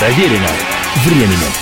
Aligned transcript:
Проверено 0.00 0.48
временем. 1.04 1.52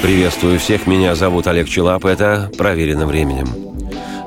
Приветствую 0.00 0.58
всех, 0.58 0.86
меня 0.86 1.14
зовут 1.14 1.46
Олег 1.46 1.68
Челап, 1.68 2.06
это 2.06 2.50
«Проверено 2.56 3.06
временем». 3.06 3.46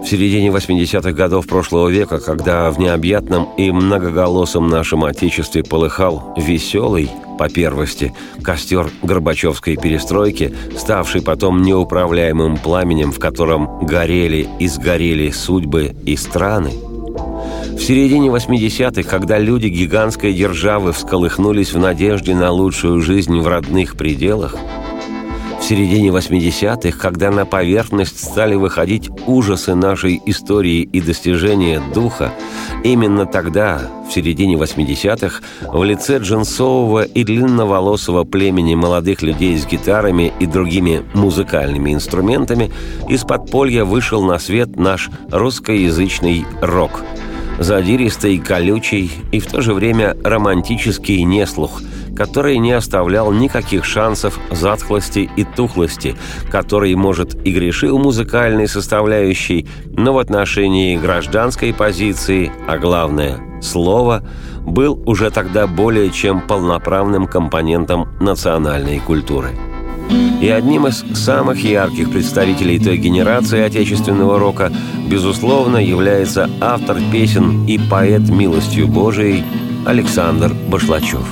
В 0.04 0.05
середине 0.05 0.49
80-х 0.49 1.13
годов 1.13 1.47
прошлого 1.47 1.89
века, 1.89 2.19
когда 2.19 2.69
в 2.69 2.77
необъятном 2.77 3.55
и 3.57 3.71
многоголосом 3.71 4.67
нашем 4.67 5.03
Отечестве 5.03 5.63
полыхал 5.63 6.35
веселый, 6.38 7.10
по 7.40 7.49
первости, 7.49 8.13
костер 8.44 8.88
Горбачевской 9.01 9.78
перестройки, 9.78 10.56
ставший 10.78 11.24
потом 11.24 11.63
неуправляемым 11.63 12.58
пламенем, 12.58 13.12
в 13.12 13.18
котором 13.18 13.84
горели 13.84 14.47
и 14.60 14.68
сгорели 14.68 15.31
судьбы 15.31 15.96
и 16.05 16.16
страны, 16.16 16.72
в 17.77 17.81
середине 17.81 18.30
80-х, 18.30 19.03
когда 19.03 19.38
люди 19.38 19.67
гигантской 19.67 20.34
державы 20.34 20.91
всколыхнулись 20.91 21.73
в 21.73 21.80
надежде 21.80 22.35
на 22.35 22.52
лучшую 22.52 23.02
жизнь 23.02 23.39
в 23.39 23.47
родных 23.47 23.95
пределах– 23.95 24.55
середине 25.67 26.09
80-х, 26.09 26.97
когда 26.97 27.29
на 27.29 27.45
поверхность 27.45 28.23
стали 28.23 28.55
выходить 28.55 29.09
ужасы 29.25 29.75
нашей 29.75 30.21
истории 30.25 30.81
и 30.81 31.02
достижения 31.02 31.81
духа, 31.93 32.33
именно 32.85 33.25
тогда, 33.25 33.81
в 34.07 34.13
середине 34.13 34.55
80-х, 34.55 35.41
в 35.67 35.83
лице 35.83 36.19
джинсового 36.19 37.03
и 37.03 37.25
длинноволосого 37.25 38.23
племени 38.23 38.75
молодых 38.75 39.21
людей 39.21 39.57
с 39.57 39.66
гитарами 39.66 40.31
и 40.39 40.45
другими 40.45 41.03
музыкальными 41.13 41.94
инструментами 41.94 42.71
из 43.09 43.23
подполья 43.23 43.83
вышел 43.83 44.23
на 44.23 44.39
свет 44.39 44.77
наш 44.77 45.09
русскоязычный 45.31 46.45
рок– 46.61 47.03
задиристый, 47.57 48.38
колючий 48.38 49.11
и 49.31 49.39
в 49.39 49.47
то 49.47 49.61
же 49.61 49.73
время 49.73 50.16
романтический 50.23 51.23
неслух, 51.23 51.81
который 52.16 52.57
не 52.57 52.71
оставлял 52.71 53.31
никаких 53.31 53.85
шансов 53.85 54.39
затхлости 54.52 55.30
и 55.36 55.44
тухлости, 55.44 56.16
который, 56.52 56.95
может, 56.95 57.35
и 57.45 57.52
грешил 57.52 58.00
музыкальной 58.00 58.67
составляющей, 58.67 59.67
но 59.85 60.13
в 60.13 60.19
отношении 60.19 60.97
гражданской 60.97 61.73
позиции, 61.73 62.52
а 62.67 62.78
главное– 62.78 63.39
слова, 63.61 64.23
был 64.61 65.02
уже 65.05 65.31
тогда 65.31 65.66
более 65.66 66.09
чем 66.09 66.41
полноправным 66.41 67.25
компонентом 67.25 68.08
национальной 68.19 69.00
культуры. 69.00 69.50
И 70.41 70.50
одним 70.50 70.88
из 70.88 71.03
самых 71.17 71.63
ярких 71.63 72.11
представителей 72.11 72.80
той 72.80 72.97
генерации 72.97 73.61
отечественного 73.61 74.38
рока, 74.39 74.72
безусловно, 75.08 75.77
является 75.77 76.50
автор 76.61 76.97
песен 77.11 77.66
и 77.66 77.77
поэт 77.77 78.30
милостью 78.30 78.88
Божией 78.88 79.44
Александр 79.85 80.53
Башлачев. 80.69 81.25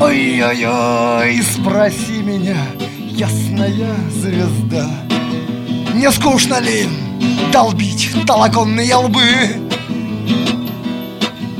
Ой-ой-ой, 0.00 1.42
спроси 1.42 2.22
меня, 2.22 2.56
ясная 3.10 3.94
звезда, 4.10 4.88
Не 5.94 6.10
скучно 6.10 6.60
ли 6.60 6.86
долбить 7.52 8.10
толоконные 8.26 8.94
лбы? 8.94 9.20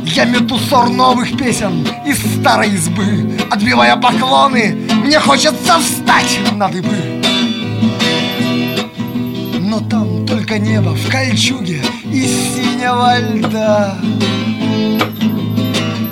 Я 0.07 0.25
мету 0.25 0.59
сор 0.59 0.89
новых 0.89 1.37
песен 1.37 1.87
из 2.07 2.19
старой 2.41 2.71
избы 2.71 3.39
Отбивая 3.51 3.97
поклоны, 3.97 4.80
мне 5.11 5.19
хочется 5.19 5.77
встать 5.81 6.39
на 6.55 6.69
дыбы 6.69 6.95
Но 9.59 9.81
там 9.81 10.25
только 10.25 10.57
небо 10.57 10.91
в 10.91 11.11
кольчуге 11.11 11.83
из 12.05 12.31
синего 12.55 13.19
льда. 13.19 13.99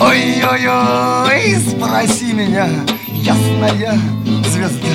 Ой-ой-ой, 0.00 1.56
спроси 1.60 2.32
меня, 2.32 2.68
ясная 3.12 3.96
звезда. 4.48 4.88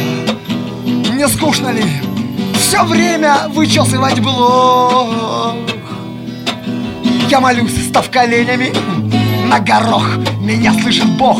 Не 0.86 1.26
скучно 1.30 1.70
ли 1.70 1.86
все 2.60 2.84
время 2.84 3.48
вычесывать 3.52 4.20
блок? 4.20 5.56
Я 7.30 7.40
молюсь, 7.40 7.88
став 7.88 8.10
коленями 8.12 8.74
на 9.48 9.62
горох 9.62 10.18
Меня 10.42 10.74
слышит 10.74 11.08
Бог 11.18 11.40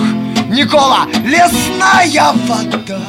Никола, 0.50 1.08
лесная 1.26 2.34
вода. 2.48 3.00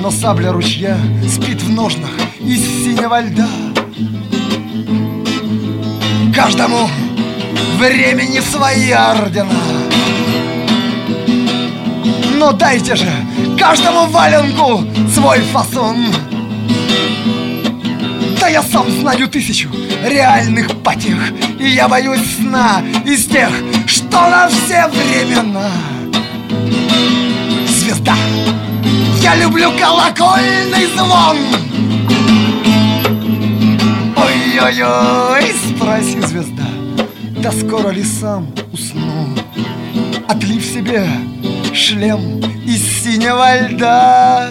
Но 0.00 0.10
сабля 0.10 0.52
ручья 0.52 0.96
спит 1.28 1.62
в 1.62 1.70
ножнах 1.70 2.10
из 2.40 2.60
синего 2.60 3.20
льда. 3.20 3.48
Каждому 6.34 6.88
времени 7.78 8.40
свои 8.40 8.90
ордена. 8.90 9.50
Но 12.34 12.52
дайте 12.52 12.94
же 12.94 13.10
каждому 13.58 14.06
валенку 14.06 14.84
свой 15.12 15.40
фасон. 15.40 16.06
Да 18.40 18.48
я 18.48 18.62
сам 18.62 18.88
знаю 19.00 19.26
тысячу 19.28 19.68
реальных 20.04 20.82
потех 20.82 21.18
И 21.58 21.68
я 21.68 21.88
боюсь 21.88 22.36
сна 22.36 22.80
из 23.04 23.26
тех, 23.26 23.50
что 24.08 24.28
на 24.28 24.48
все 24.48 24.86
времена. 24.88 25.70
Звезда, 27.68 28.14
я 29.20 29.36
люблю 29.36 29.70
колокольный 29.78 30.86
звон. 30.94 31.36
Ой-ой-ой, 34.16 35.54
спроси 35.68 36.20
звезда 36.20 36.64
Да 37.42 37.52
скоро 37.52 37.90
ли 37.90 38.02
сам 38.02 38.48
усну? 38.72 39.28
Отлив 40.28 40.64
себе 40.64 41.06
шлем 41.74 42.40
из 42.66 42.82
синего 43.02 43.68
льда. 43.68 44.48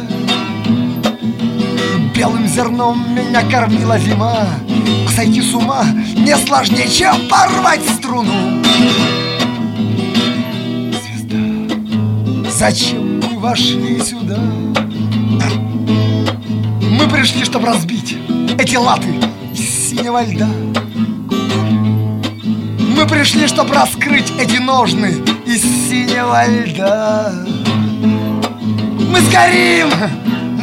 Белым 2.16 2.48
зерном 2.48 3.14
меня 3.14 3.42
кормила 3.50 3.98
зима. 4.00 4.48
Сойти 5.16 5.42
с 5.42 5.54
ума 5.54 5.86
не 6.16 6.36
сложнее, 6.38 6.88
чем 6.90 7.28
порвать 7.28 7.82
струну 7.98 8.64
зачем 12.56 13.20
мы 13.20 13.38
вошли 13.40 14.00
сюда? 14.00 14.40
Мы 16.80 17.08
пришли, 17.10 17.44
чтобы 17.44 17.68
разбить 17.68 18.18
эти 18.58 18.78
латы 18.78 19.14
из 19.54 19.90
синего 19.90 20.24
льда. 20.24 20.48
Мы 22.80 23.06
пришли, 23.08 23.48
чтобы 23.48 23.74
раскрыть 23.74 24.32
эти 24.40 24.58
ножны 24.58 25.16
из 25.46 25.62
синего 25.62 26.48
льда. 26.48 27.34
Мы 29.12 29.20
сгорим 29.20 29.90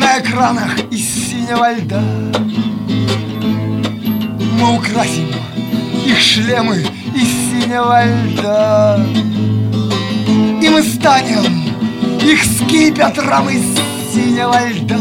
на 0.00 0.18
экранах 0.18 0.78
из 0.90 1.30
синего 1.30 1.72
льда. 1.72 2.02
Мы 4.58 4.76
украсим 4.76 5.28
их 6.06 6.18
шлемы 6.18 6.86
из 7.14 7.28
синего 7.50 8.02
льда. 8.06 8.98
И 10.62 10.68
мы 10.70 10.82
станем 10.82 11.61
их 12.24 12.44
скипетром 12.44 13.48
из 13.48 13.64
синего 14.12 14.68
льда. 14.68 14.98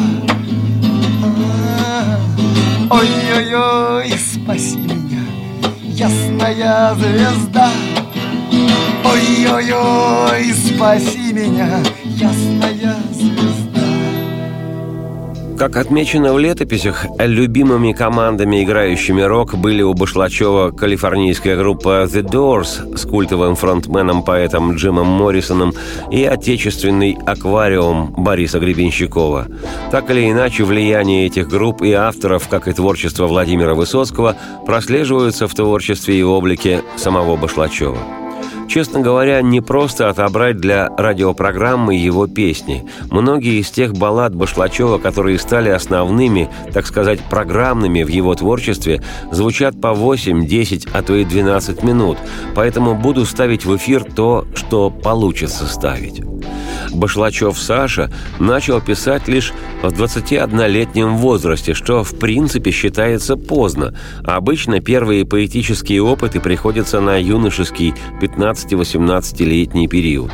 Ой-ой-ой, 2.90 4.12
спаси 4.18 4.78
меня, 4.78 5.24
ясная 5.84 6.96
звезда. 6.96 7.70
Ой-ой-ой, 9.04 10.54
спаси 10.54 11.32
меня, 11.34 11.80
ясная 12.04 12.72
звезда 12.74 13.11
Как 15.62 15.76
отмечено 15.76 16.34
в 16.34 16.40
летописях, 16.40 17.06
любимыми 17.20 17.92
командами, 17.92 18.64
играющими 18.64 19.22
рок, 19.22 19.54
были 19.54 19.84
у 19.84 19.94
Башлачева 19.94 20.72
калифорнийская 20.72 21.56
группа 21.56 22.06
The 22.06 22.24
Doors 22.24 22.98
с 22.98 23.06
культовым 23.06 23.56
фронтменом-поэтом 23.56 24.74
Джимом 24.74 25.06
Моррисоном 25.06 25.76
и 26.09 26.24
отечественный 26.24 27.16
«Аквариум» 27.28 28.12
Бориса 28.18 28.59
Гребенщикова. 28.59 29.50
Так 29.91 30.09
или 30.09 30.32
иначе, 30.32 30.64
влияние 30.64 31.28
этих 31.28 31.47
групп 31.47 31.84
и 31.84 31.91
авторов, 31.91 32.47
как 32.47 32.68
и 32.68 32.74
творчество 32.74 33.28
Владимира 33.28 33.76
Высоцкого, 33.76 34.35
прослеживаются 34.66 35.47
в 35.47 35.53
творчестве 35.53 36.20
и 36.20 36.24
облике 36.24 36.82
самого 36.97 37.35
Башлачева. 37.35 38.21
Честно 38.72 39.02
говоря, 39.02 39.41
не 39.41 39.59
просто 39.59 40.08
отобрать 40.08 40.56
для 40.56 40.88
радиопрограммы 40.96 41.94
его 41.96 42.28
песни. 42.28 42.85
Многие 43.09 43.59
из 43.59 43.70
тех 43.70 43.91
баллад 43.91 44.34
Башлачева, 44.34 44.97
которые 44.97 45.40
стали 45.40 45.68
основными, 45.68 46.50
так 46.72 46.88
сказать, 46.88 47.20
программными 47.20 48.03
в 48.03 48.08
его 48.08 48.34
творчестве, 48.34 49.03
звучат 49.29 49.82
по 49.82 49.94
8, 49.94 50.47
10, 50.47 50.88
а 50.94 51.02
то 51.02 51.18
и 51.18 51.26
12 51.26 51.84
минут, 51.84 52.18
поэтому 52.56 52.96
буду 52.96 53.26
ставить 53.26 53.66
в 53.66 53.76
эфир 53.76 54.06
то, 54.06 54.47
что 54.56 54.90
получится 54.90 55.68
ставить. 55.68 56.22
Башлачев 56.94 57.58
Саша 57.58 58.12
начал 58.40 58.82
писать 58.82 59.28
лишь 59.28 59.53
в 59.82 59.88
21-летнем 59.88 61.18
возрасте, 61.18 61.73
что 61.73 62.03
в 62.03 62.18
принципе 62.18 62.72
считается 62.72 63.38
поздно. 63.38 63.97
Обычно 64.23 64.79
первые 64.79 65.26
поэтические 65.26 66.03
опыты 66.03 66.40
приходятся 66.40 67.00
на 67.00 67.18
юношеский 67.22 67.94
15-18-летний 68.66 69.87
период. 69.87 70.31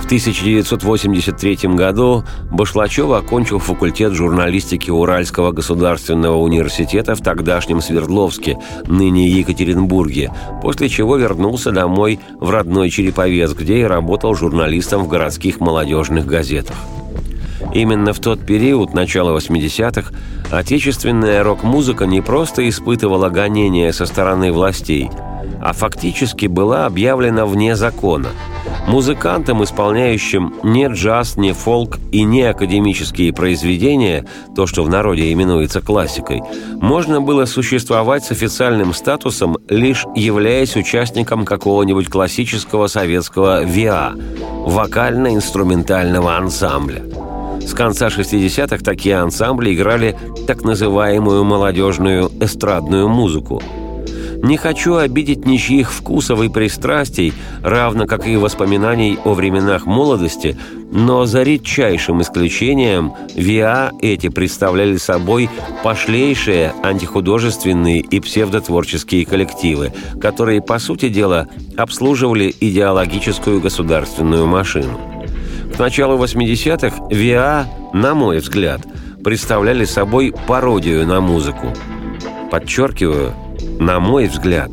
В 0.00 0.04
1983 0.06 1.58
году 1.74 2.24
Башлачев 2.50 3.10
окончил 3.10 3.58
факультет 3.58 4.12
журналистики 4.12 4.90
Уральского 4.90 5.52
государственного 5.52 6.36
университета 6.36 7.14
в 7.14 7.20
тогдашнем 7.20 7.80
Свердловске, 7.80 8.58
ныне 8.86 9.28
Екатеринбурге, 9.28 10.32
после 10.60 10.88
чего 10.88 11.16
вернулся 11.16 11.70
домой 11.70 12.20
в 12.40 12.50
родной 12.50 12.90
Череповец, 12.90 13.52
где 13.52 13.78
и 13.78 13.84
работал 13.84 14.34
журналистом 14.34 15.04
в 15.04 15.08
городских 15.08 15.60
молодежных 15.60 16.26
газетах. 16.26 16.76
Именно 17.72 18.12
в 18.12 18.18
тот 18.18 18.44
период, 18.44 18.92
начало 18.92 19.38
80-х, 19.38 20.12
отечественная 20.50 21.42
рок-музыка 21.42 22.06
не 22.06 22.20
просто 22.20 22.68
испытывала 22.68 23.30
гонения 23.30 23.92
со 23.92 24.04
стороны 24.04 24.52
властей, 24.52 25.10
а 25.60 25.72
фактически 25.72 26.46
была 26.46 26.86
объявлена 26.86 27.46
вне 27.46 27.76
закона– 27.76 28.28
Музыкантам, 28.86 29.62
исполняющим 29.62 30.54
не 30.64 30.88
джаз, 30.88 31.36
не 31.36 31.52
фолк 31.52 31.98
и 32.10 32.24
не 32.24 32.42
академические 32.42 33.32
произведения, 33.32 34.26
то, 34.56 34.66
что 34.66 34.82
в 34.82 34.88
народе 34.88 35.32
именуется 35.32 35.80
классикой, 35.80 36.42
можно 36.80 37.20
было 37.20 37.44
существовать 37.44 38.24
с 38.24 38.32
официальным 38.32 38.92
статусом, 38.92 39.56
лишь 39.68 40.04
являясь 40.16 40.76
участником 40.76 41.44
какого-нибудь 41.44 42.08
классического 42.08 42.88
советского 42.88 43.62
ВИА– 43.62 44.14
вокально-инструментального 44.66 46.36
ансамбля. 46.36 47.04
С 47.60 47.74
конца 47.74 48.08
60-х 48.08 48.78
такие 48.78 49.16
ансамбли 49.18 49.72
играли 49.72 50.16
так 50.48 50.64
называемую 50.64 51.44
молодежную 51.44 52.30
эстрадную 52.40 53.08
музыку– 53.08 53.62
не 54.42 54.56
хочу 54.56 54.96
обидеть 54.96 55.46
ничьих 55.46 55.92
вкусов 55.92 56.42
и 56.42 56.48
пристрастий, 56.48 57.32
равно 57.62 58.06
как 58.06 58.26
и 58.26 58.36
воспоминаний 58.36 59.16
о 59.24 59.34
временах 59.34 59.86
молодости, 59.86 60.58
но 60.90 61.24
за 61.26 61.42
редчайшим 61.42 62.20
исключением 62.20 63.14
ВИА 63.34 63.92
эти 64.02 64.28
представляли 64.28 64.96
собой 64.96 65.48
пошлейшие 65.84 66.74
антихудожественные 66.82 68.00
и 68.00 68.20
псевдотворческие 68.20 69.24
коллективы, 69.24 69.92
которые, 70.20 70.60
по 70.60 70.78
сути 70.80 71.08
дела, 71.08 71.46
обслуживали 71.76 72.52
идеологическую 72.60 73.60
государственную 73.60 74.46
машину. 74.46 75.00
К 75.74 75.78
началу 75.78 76.22
80-х 76.22 77.08
ВИА, 77.10 77.66
на 77.94 78.14
мой 78.14 78.38
взгляд, 78.38 78.80
представляли 79.22 79.84
собой 79.84 80.34
пародию 80.46 81.06
на 81.06 81.20
музыку. 81.20 81.68
Подчеркиваю, 82.50 83.32
на 83.78 84.00
мой 84.00 84.26
взгляд. 84.26 84.70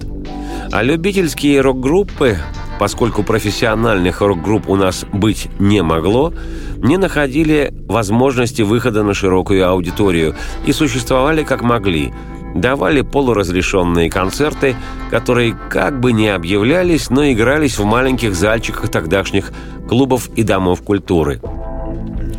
А 0.72 0.84
любительские 0.84 1.62
рок-группы, 1.62 2.38
поскольку 2.80 3.24
профессиональных 3.24 4.22
рок-групп 4.22 4.69
у 4.69 4.75
нас 4.75 5.06
быть 5.12 5.50
не 5.60 5.81
могло, 5.81 6.34
не 6.78 6.98
находили 6.98 7.74
возможности 7.88 8.62
выхода 8.62 9.04
на 9.04 9.13
широкую 9.13 9.68
аудиторию 9.68 10.36
и 10.66 10.72
существовали 10.72 11.44
как 11.44 11.62
могли, 11.62 12.13
давали 12.56 13.01
полуразрешенные 13.01 14.10
концерты, 14.10 14.75
которые 15.10 15.57
как 15.69 16.00
бы 16.00 16.13
не 16.13 16.30
объявлялись, 16.30 17.10
но 17.10 17.30
игрались 17.31 17.78
в 17.78 17.86
маленьких 17.86 18.36
зальчиках 18.36 18.90
тогдашних 18.90 19.51
клубов 19.88 20.30
и 20.36 20.44
домов 20.44 20.81
культуры– 20.84 21.42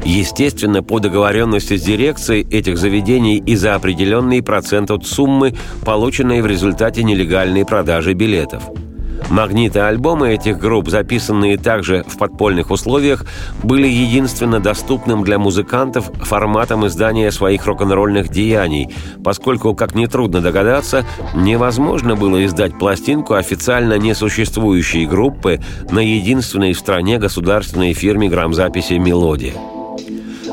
Естественно, 0.04 0.82
по 0.82 0.98
договоренности 0.98 1.76
с 1.76 1.82
дирекцией 1.82 2.46
этих 2.50 2.78
заведений 2.78 3.38
и 3.38 3.54
за 3.54 3.74
определенный 3.74 4.42
процент 4.42 4.90
от 4.90 5.06
суммы, 5.06 5.54
полученной 5.84 6.40
в 6.40 6.46
результате 6.46 7.02
нелегальной 7.02 7.64
продажи 7.64 8.14
билетов. 8.14 8.62
Магниты 9.28 9.78
альбомы 9.78 10.30
этих 10.30 10.58
групп, 10.58 10.88
записанные 10.88 11.56
также 11.56 12.04
в 12.08 12.18
подпольных 12.18 12.70
условиях, 12.70 13.24
были 13.62 13.86
единственно 13.86 14.58
доступным 14.58 15.22
для 15.22 15.38
музыкантов 15.38 16.10
форматом 16.22 16.86
издания 16.86 17.30
своих 17.30 17.64
рок-н-ролльных 17.64 18.30
деяний, 18.30 18.88
поскольку, 19.22 19.74
как 19.74 19.94
нетрудно 19.94 20.40
догадаться, 20.40 21.04
невозможно 21.34 22.16
было 22.16 22.44
издать 22.44 22.76
пластинку 22.76 23.34
официально 23.34 23.98
несуществующей 23.98 25.06
группы 25.06 25.60
на 25.90 26.00
единственной 26.00 26.72
в 26.72 26.78
стране 26.78 27.18
государственной 27.18 27.92
фирме 27.92 28.28
грамзаписи 28.28 28.94
«Мелодия». 28.94 29.54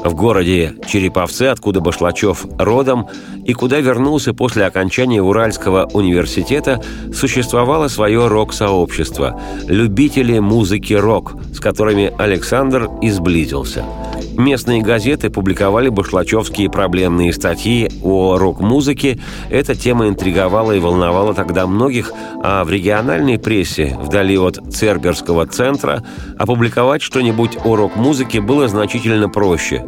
В 0.03 0.13
городе 0.13 0.75
Череповце, 0.87 1.49
откуда 1.49 1.81
Башлачев 1.81 2.45
родом, 2.57 3.07
и 3.45 3.53
куда 3.53 3.79
вернулся 3.79 4.33
после 4.33 4.65
окончания 4.65 5.21
Уральского 5.21 5.89
университета, 5.93 6.81
существовало 7.13 7.87
свое 7.87 8.27
рок-сообщество– 8.27 9.39
любители 9.67 10.39
музыки 10.39 10.93
рок, 10.93 11.35
с 11.53 11.59
которыми 11.59 12.13
Александр 12.17 12.89
изблизился– 13.01 13.83
Местные 14.37 14.83
газеты 14.83 15.31
публиковали 15.31 15.89
башлачевские 15.89 16.69
проблемные 16.69 17.33
статьи 17.33 17.89
о 18.03 18.37
рок-музыке. 18.37 19.17
Эта 19.49 19.73
тема 19.73 20.07
интриговала 20.07 20.73
и 20.73 20.79
волновала 20.79 21.33
тогда 21.33 21.65
многих, 21.65 22.11
а 22.43 22.63
в 22.63 22.69
региональной 22.69 23.39
прессе, 23.39 23.97
вдали 23.99 24.37
от 24.37 24.59
Церберского 24.71 25.47
центра, 25.47 26.03
опубликовать 26.37 27.01
что-нибудь 27.01 27.57
о 27.63 27.75
рок-музыке 27.75 28.39
было 28.39 28.67
значительно 28.67 29.27
проще. 29.27 29.83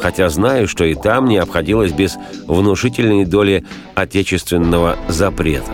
Хотя 0.00 0.28
знаю, 0.28 0.68
что 0.68 0.84
и 0.84 0.94
там 0.94 1.26
не 1.26 1.38
обходилось 1.38 1.92
без 1.92 2.16
внушительной 2.46 3.24
доли 3.24 3.64
отечественного 3.94 4.96
запрета. 5.08 5.72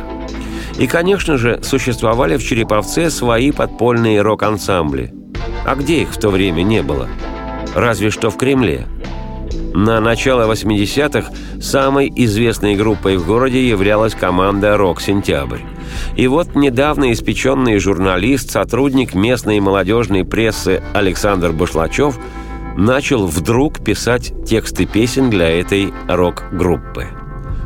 И, 0.78 0.86
конечно 0.86 1.36
же, 1.36 1.60
существовали 1.62 2.36
в 2.36 2.44
Череповце 2.44 3.10
свои 3.10 3.50
подпольные 3.52 4.22
рок-ансамбли. 4.22 5.12
А 5.66 5.74
где 5.74 6.02
их 6.02 6.10
в 6.10 6.18
то 6.18 6.30
время 6.30 6.62
не 6.62 6.82
было– 6.82 7.08
разве 7.74 8.10
что 8.10 8.30
в 8.30 8.36
Кремле. 8.36 8.86
На 9.74 10.00
начало 10.00 10.50
80-х 10.52 11.32
самой 11.60 12.12
известной 12.14 12.76
группой 12.76 13.16
в 13.16 13.26
городе 13.26 13.68
являлась 13.68 14.14
команда 14.14 14.76
«Рок-Сентябрь». 14.76 15.60
И 16.16 16.26
вот 16.26 16.54
недавно 16.54 17.12
испеченный 17.12 17.78
журналист, 17.78 18.50
сотрудник 18.50 19.14
местной 19.14 19.60
молодежной 19.60 20.24
прессы 20.24 20.82
Александр 20.92 21.52
Башлачев 21.52 22.18
начал 22.80 23.26
вдруг 23.26 23.84
писать 23.84 24.32
тексты 24.46 24.86
песен 24.86 25.30
для 25.30 25.48
этой 25.48 25.92
рок-группы. 26.08 27.06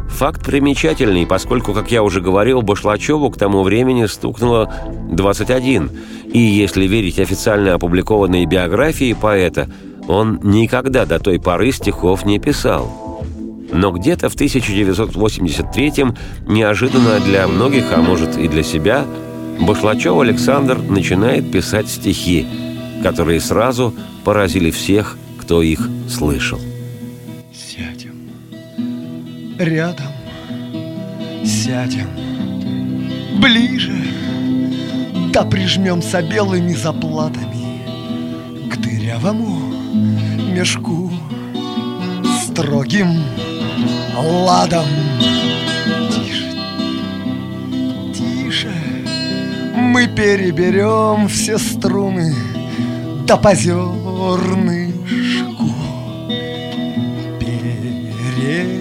Факт 0.08 0.44
примечательный, 0.44 1.26
поскольку, 1.26 1.72
как 1.72 1.90
я 1.90 2.02
уже 2.02 2.20
говорил, 2.20 2.62
Башлачеву 2.62 3.30
к 3.30 3.38
тому 3.38 3.62
времени 3.62 4.06
стукнуло 4.06 4.72
21, 5.10 5.90
и, 6.32 6.38
если 6.38 6.86
верить 6.86 7.18
официально 7.18 7.74
опубликованной 7.74 8.44
биографии 8.44 9.12
поэта– 9.14 9.68
он 10.08 10.40
никогда 10.42 11.06
до 11.06 11.18
той 11.18 11.40
поры 11.40 11.72
стихов 11.72 12.24
не 12.24 12.38
писал. 12.38 13.22
Но 13.72 13.90
где-то 13.90 14.28
в 14.28 14.36
1983-м, 14.36 16.16
неожиданно 16.46 17.18
для 17.20 17.48
многих, 17.48 17.86
а 17.92 18.00
может 18.00 18.36
и 18.36 18.48
для 18.48 18.62
себя, 18.62 19.04
Башлачев 19.60 20.18
Александр 20.18 20.78
начинает 20.78 21.50
писать 21.50 21.88
стихи, 21.88 22.46
которые 23.04 23.38
сразу 23.38 23.94
поразили 24.24 24.70
всех, 24.70 25.18
кто 25.38 25.60
их 25.60 25.90
слышал. 26.08 26.58
Сядем. 27.52 28.30
Рядом, 29.58 30.06
сядем. 31.44 32.08
Ближе, 33.42 33.92
да 35.34 35.44
прижмемся 35.44 36.22
белыми 36.22 36.72
заплатами 36.72 38.70
к 38.70 38.78
дырявому 38.78 39.74
мешку 40.54 41.12
строгим 42.42 43.22
ладом. 44.16 44.86
Тише, 46.10 46.50
тише, 48.14 48.72
мы 49.76 50.06
переберем 50.06 51.28
все 51.28 51.58
струны 51.58 52.53
позернышку 53.36 54.94
перегудом, 57.40 58.80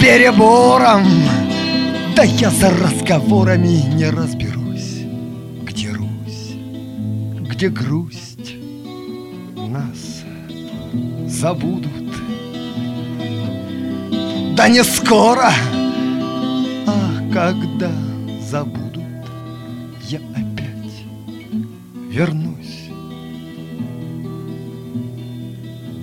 перебором. 0.00 1.06
Да 2.14 2.22
я 2.24 2.50
за 2.50 2.70
разговорами 2.70 3.82
не 3.94 4.10
разберусь 4.10 4.62
где 7.62 7.68
грусть 7.68 8.56
нас 9.54 10.24
забудут. 11.28 11.92
Да 14.56 14.66
не 14.66 14.82
скоро, 14.82 15.52
а 16.88 17.32
когда 17.32 17.92
забудут, 18.50 18.81
вернусь. 22.12 22.90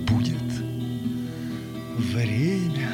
Будет 0.08 0.42
время. 1.96 2.90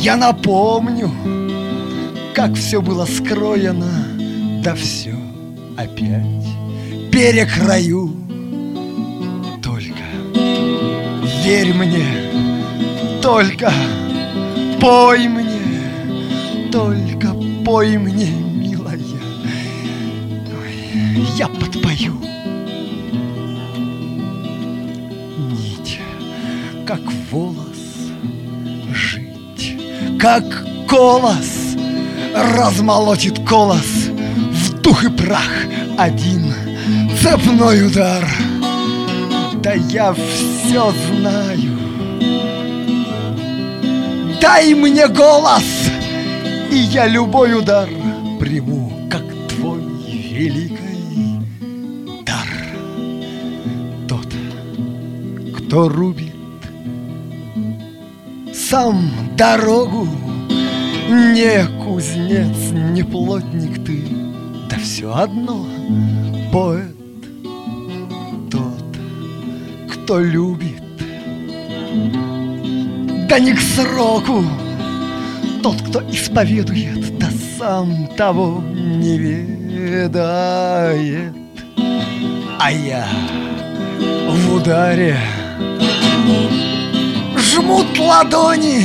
Я 0.00 0.16
напомню, 0.16 1.10
как 2.34 2.54
все 2.54 2.80
было 2.82 3.04
скроено 3.04 4.06
Да 4.62 4.74
все 4.74 5.14
опять 5.76 6.44
перекрою 7.12 8.10
Только 9.62 10.04
верь 11.44 11.72
мне, 11.74 12.06
только 13.22 13.72
пой 14.80 15.28
мне 15.28 16.70
Только 16.72 17.34
пой 17.64 17.96
мне, 17.98 18.43
Я 21.36 21.48
подпою. 21.48 22.14
Нить, 25.50 26.00
как 26.86 27.00
волос 27.30 27.56
жить 28.92 29.76
Как 30.20 30.44
колос 30.88 31.74
размолотит 32.34 33.44
колос 33.46 34.10
В 34.52 34.80
дух 34.80 35.04
и 35.04 35.08
прах 35.08 35.50
один. 35.98 36.54
Цепной 37.20 37.86
удар 37.86 38.24
Да 39.60 39.72
я 39.72 40.14
все 40.14 40.92
знаю. 40.92 41.78
Дай 44.40 44.74
мне 44.74 45.08
голос, 45.08 45.64
и 46.70 46.76
я 46.76 47.06
любой 47.06 47.58
удар 47.58 47.88
приму, 48.38 48.92
как 49.10 49.22
твой 49.48 49.80
великий 50.12 50.93
кто 55.74 55.88
рубит? 55.88 56.36
Сам 58.54 59.10
дорогу, 59.36 60.06
не 61.10 61.66
кузнец, 61.82 62.70
не 62.70 63.02
плотник 63.02 63.84
ты, 63.84 64.04
да 64.70 64.76
все 64.78 65.12
одно 65.12 65.66
поэт. 66.52 66.94
Тот, 68.52 68.84
кто 69.90 70.20
любит. 70.20 70.80
Да 73.28 73.40
не 73.40 73.54
к 73.54 73.58
сроку 73.58 74.44
Тот, 75.60 75.82
кто 75.82 76.08
исповедует, 76.08 77.18
да 77.18 77.26
сам 77.58 78.06
того 78.16 78.62
не 78.62 79.18
ведает. 79.18 81.34
А 82.60 82.70
я 82.70 83.08
в 84.28 84.54
ударе 84.54 85.18
Жмут 87.36 87.98
ладони. 87.98 88.82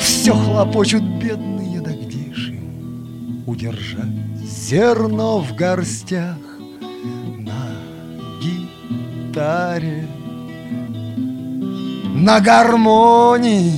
Все 0.00 0.32
хлопочут 0.32 1.02
бедные, 1.02 1.80
да 1.80 1.92
где 1.92 2.34
ж 2.34 2.50
им 2.50 3.42
Удержать 3.46 4.06
зерно 4.42 5.38
в 5.38 5.54
горстях 5.54 6.36
На 7.38 7.76
гитаре? 8.42 10.08
На 12.18 12.40
гармонии, 12.40 13.72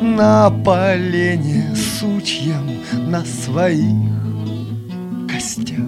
на 0.00 0.50
полене 0.50 1.76
сучьем, 1.76 2.82
на 3.06 3.24
своих 3.24 4.10
костях 5.30 5.78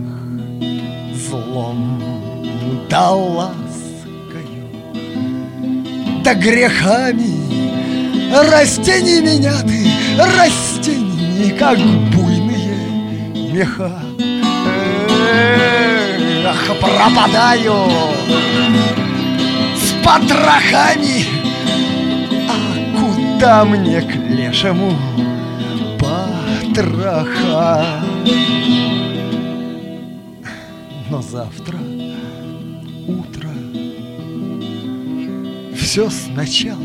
злом 1.15 2.01
да 2.91 3.11
ласкою, 3.11 3.60
да 6.23 6.35
грехами. 6.35 7.41
Растений 8.51 9.21
меня 9.21 9.55
ты, 9.63 9.87
растений, 10.37 11.51
как 11.59 11.79
буйные 11.79 13.53
меха. 13.53 14.01
Ах, 16.47 16.77
пропадаю 16.81 17.89
с 19.77 20.05
потрохами. 20.05 21.41
Да 23.41 23.65
мне 23.65 24.03
к 24.03 24.15
лешему 24.29 24.93
потроха? 25.99 27.87
Но 31.09 31.23
завтра 31.23 31.79
утро 33.09 33.40
Все 35.91 36.09
сначала 36.09 36.79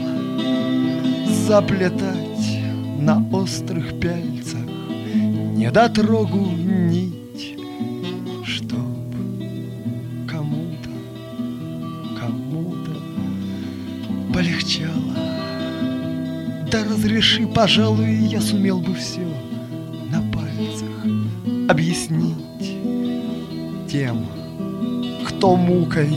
заплетать 1.46 2.60
На 2.98 3.24
острых 3.32 4.00
пяльцах 4.00 4.66
Недотрогу 5.14 6.40
нить 6.40 7.56
Чтоб 8.44 9.14
кому-то, 10.28 10.90
кому-то 12.20 13.00
полегчало. 14.34 15.14
Да 16.72 16.84
разреши, 16.84 17.46
пожалуй, 17.46 18.12
я 18.12 18.42
сумел 18.42 18.80
бы 18.80 18.96
все 18.96 19.28
на 20.10 20.24
пальцах 20.34 21.70
объяснить 21.70 22.82
тем, 23.88 24.26
кто 25.28 25.56
мукой, 25.56 26.10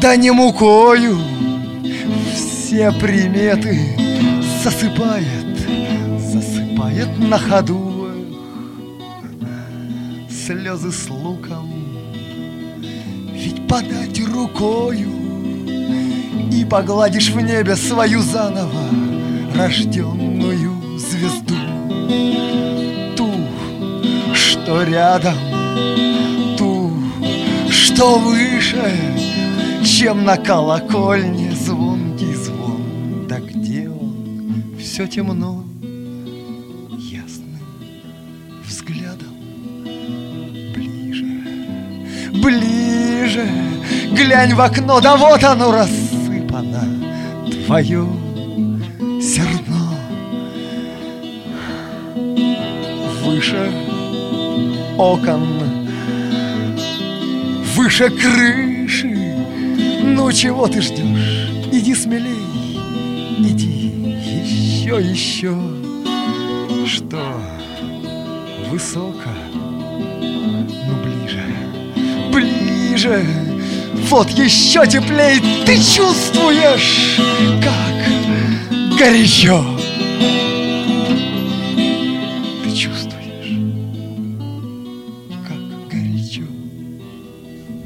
да 0.00 0.16
не 0.16 0.30
мукою. 0.30 1.18
Все 2.34 2.90
приметы 2.92 3.78
засыпает, 4.64 5.68
засыпает 6.18 7.18
на 7.18 7.38
ходу. 7.38 8.08
Слезы 10.30 10.90
с 10.90 11.08
луком, 11.08 11.70
ведь 13.32 13.68
подать 13.68 14.20
рукою 14.26 15.10
и 16.50 16.64
погладишь 16.64 17.30
в 17.30 17.40
небе 17.40 17.76
свою 17.76 18.20
заново 18.20 18.88
рожденную 19.54 20.98
звезду. 20.98 21.54
Ту, 23.16 23.30
что 24.34 24.82
рядом, 24.82 25.36
ту, 26.56 26.90
что 27.70 28.18
выше 28.18 29.29
Чем 30.00 30.24
на 30.24 30.38
колокольне 30.38 31.52
звонкий 31.52 32.32
звон? 32.32 33.26
Да 33.28 33.38
где 33.38 33.86
он? 33.86 34.64
Все 34.78 35.06
темно. 35.06 35.62
Ясным 36.96 37.60
взглядом. 38.66 39.28
Ближе, 40.74 41.26
ближе. 42.42 43.46
Глянь 44.12 44.54
в 44.54 44.62
окно, 44.62 45.02
да 45.02 45.18
вот 45.18 45.44
оно 45.44 45.70
раз 45.70 45.90
твое 47.66 48.08
зерно. 49.20 49.96
Выше 53.22 53.70
окон, 54.96 55.46
выше 57.76 58.08
крыши 58.08 58.69
Ну 60.14 60.32
чего 60.32 60.66
ты 60.68 60.80
ждешь? 60.80 61.50
Иди 61.72 61.94
смелей, 61.94 62.46
иди 63.38 63.92
еще, 64.42 65.00
еще 65.00 65.56
Что 66.86 67.40
высоко, 68.70 69.30
ну 70.20 70.94
ближе, 71.02 71.44
ближе 72.32 73.24
вот 74.10 74.28
еще 74.30 74.84
теплее 74.88 75.40
ты 75.64 75.76
чувствуешь, 75.76 77.16
как 77.62 78.98
горячо. 78.98 79.79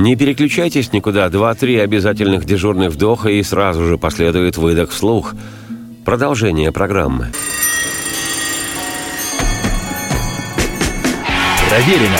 Не 0.05 0.17
переключайтесь 0.17 0.93
никуда. 0.93 1.31
Два-три 1.31 1.79
обязательных 1.79 2.45
дежурных 2.45 2.91
вдоха 2.91 3.31
и 3.31 3.43
сразу 3.43 3.87
же 3.87 3.97
последует 3.97 4.59
выдох 4.59 4.91
вслух. 4.91 5.33
Продолжение 6.05 6.73
программы. 6.73 7.33
Проверено 11.71 12.19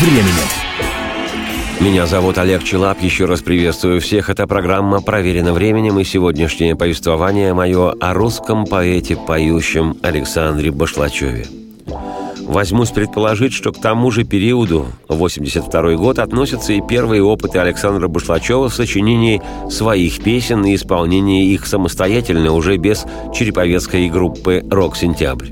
временем. 0.00 0.48
Меня 1.78 2.06
зовут 2.06 2.36
Олег 2.36 2.64
Челап. 2.64 3.00
Еще 3.00 3.26
раз 3.26 3.42
приветствую 3.42 4.00
всех. 4.00 4.28
Это 4.28 4.48
программа 4.48 5.00
«Проверено 5.00 5.52
временем» 5.52 6.00
и 6.00 6.04
сегодняшнее 6.04 6.74
повествование 6.74 7.54
мое 7.54 7.92
о 7.92 8.12
русском 8.12 8.66
поэте, 8.66 9.14
поющем 9.14 9.96
Александре 10.02 10.72
Башлачеве. 10.72 11.46
Возьмусь 12.50 12.90
предположить, 12.90 13.52
что 13.52 13.70
к 13.70 13.80
тому 13.80 14.10
же 14.10 14.24
периоду, 14.24 14.88
82 15.06 15.94
год, 15.94 16.18
относятся 16.18 16.72
и 16.72 16.80
первые 16.80 17.22
опыты 17.22 17.60
Александра 17.60 18.08
Башлачева 18.08 18.68
в 18.68 18.74
сочинении 18.74 19.40
своих 19.70 20.20
песен 20.20 20.64
и 20.64 20.74
исполнении 20.74 21.52
их 21.52 21.64
самостоятельно, 21.64 22.52
уже 22.52 22.76
без 22.76 23.06
череповецкой 23.32 24.08
группы 24.08 24.64
«Рок-сентябрь». 24.68 25.50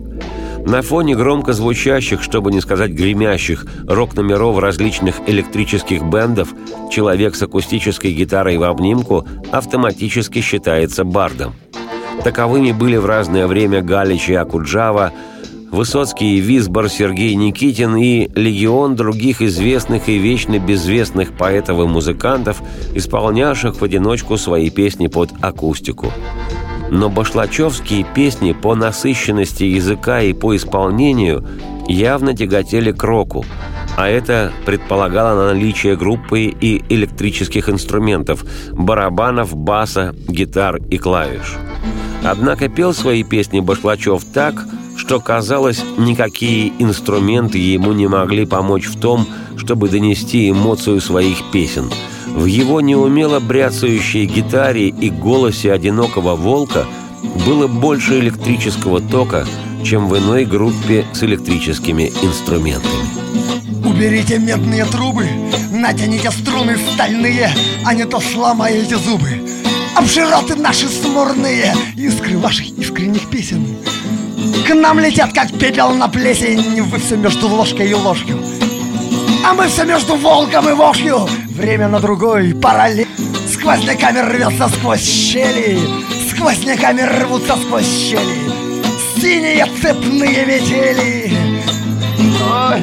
На 0.66 0.82
фоне 0.82 1.14
громко 1.14 1.52
звучащих, 1.52 2.20
чтобы 2.20 2.50
не 2.50 2.60
сказать 2.60 2.90
гремящих, 2.90 3.64
рок-номеров 3.86 4.58
различных 4.58 5.20
электрических 5.28 6.02
бендов 6.02 6.48
человек 6.90 7.36
с 7.36 7.42
акустической 7.44 8.12
гитарой 8.12 8.56
в 8.56 8.64
обнимку 8.64 9.24
автоматически 9.52 10.40
считается 10.40 11.04
бардом. 11.04 11.54
Таковыми 12.24 12.72
были 12.72 12.96
в 12.96 13.06
разное 13.06 13.46
время 13.46 13.82
Галич 13.82 14.30
и 14.30 14.34
Акуджава, 14.34 15.12
Высоцкий 15.70 16.40
Висбор, 16.40 16.88
Сергей 16.88 17.34
Никитин 17.34 17.96
и 17.96 18.30
легион 18.34 18.96
других 18.96 19.42
известных 19.42 20.08
и 20.08 20.18
вечно 20.18 20.58
безвестных 20.58 21.36
поэтов 21.36 21.78
и 21.80 21.86
музыкантов, 21.86 22.62
исполнявших 22.94 23.80
в 23.80 23.84
одиночку 23.84 24.38
свои 24.38 24.70
песни 24.70 25.08
под 25.08 25.30
акустику. 25.42 26.10
Но 26.90 27.10
башлачевские 27.10 28.06
песни 28.14 28.52
по 28.52 28.74
насыщенности 28.74 29.64
языка 29.64 30.22
и 30.22 30.32
по 30.32 30.56
исполнению 30.56 31.46
явно 31.86 32.34
тяготели 32.34 32.92
к 32.92 33.02
року, 33.02 33.44
а 33.96 34.08
это 34.08 34.52
предполагало 34.64 35.52
наличие 35.52 35.96
группы 35.96 36.44
и 36.44 36.82
электрических 36.88 37.68
инструментов– 37.68 38.44
барабанов, 38.72 39.54
баса, 39.54 40.14
гитар 40.28 40.76
и 40.90 40.98
клавиш. 40.98 41.56
Однако 42.24 42.68
пел 42.68 42.94
свои 42.94 43.22
песни 43.22 43.60
Башлачев 43.60 44.24
так, 44.24 44.66
что, 44.98 45.18
казалось, 45.20 45.82
никакие 45.96 46.74
инструменты 46.78 47.56
ему 47.56 47.92
не 47.92 48.06
могли 48.06 48.44
помочь 48.44 48.84
в 48.84 49.00
том, 49.00 49.26
чтобы 49.56 49.88
донести 49.88 50.50
эмоцию 50.50 51.00
своих 51.00 51.50
песен– 51.50 51.90
в 52.38 52.44
его 52.44 52.80
неумело 52.80 53.40
бряцающей 53.40 54.24
гитаре 54.24 54.88
и 54.88 55.10
голосе 55.10 55.72
одинокого 55.72 56.36
волка 56.36 56.86
было 57.44 57.66
больше 57.66 58.20
электрического 58.20 59.00
тока, 59.00 59.44
чем 59.84 60.08
в 60.08 60.16
иной 60.16 60.44
группе 60.44 61.04
с 61.12 61.22
электрическими 61.24 62.12
инструментами. 62.22 63.04
Уберите 63.84 64.38
медные 64.38 64.84
трубы, 64.84 65.26
натяните 65.72 66.30
струны 66.30 66.76
стальные, 66.94 67.50
а 67.84 67.94
не 67.94 68.04
то 68.04 68.20
сломаете 68.20 68.96
зубы. 68.98 69.28
Обшироты 69.96 70.54
наши 70.54 70.88
смурные, 70.88 71.74
искры 71.96 72.38
ваших 72.38 72.68
искренних 72.78 73.28
песен. 73.30 73.66
К 74.68 74.74
нам 74.74 74.98
летят, 74.98 75.32
как 75.32 75.50
пепел 75.58 75.94
на 75.94 76.08
плесень, 76.08 76.82
вы 76.82 76.98
все 76.98 77.16
между 77.16 77.48
ложкой 77.48 77.88
и 77.88 77.94
ложью. 77.94 78.38
А 79.42 79.54
мы 79.54 79.66
все 79.66 79.84
между 79.84 80.14
волком 80.14 80.68
и 80.68 80.72
вошью. 80.72 81.26
Время 81.48 81.88
на 81.88 82.00
другой 82.00 82.54
параллель. 82.54 83.08
Сквозняками 83.50 84.18
рвется 84.18 84.68
сквозь 84.68 85.00
щели 85.00 85.80
Сквозняками 86.30 87.00
рвутся 87.00 87.56
сквозь 87.56 87.86
щели 87.86 88.36
Синие 89.18 89.66
цепные 89.80 90.44
метели. 90.44 91.32
Ой, 92.46 92.82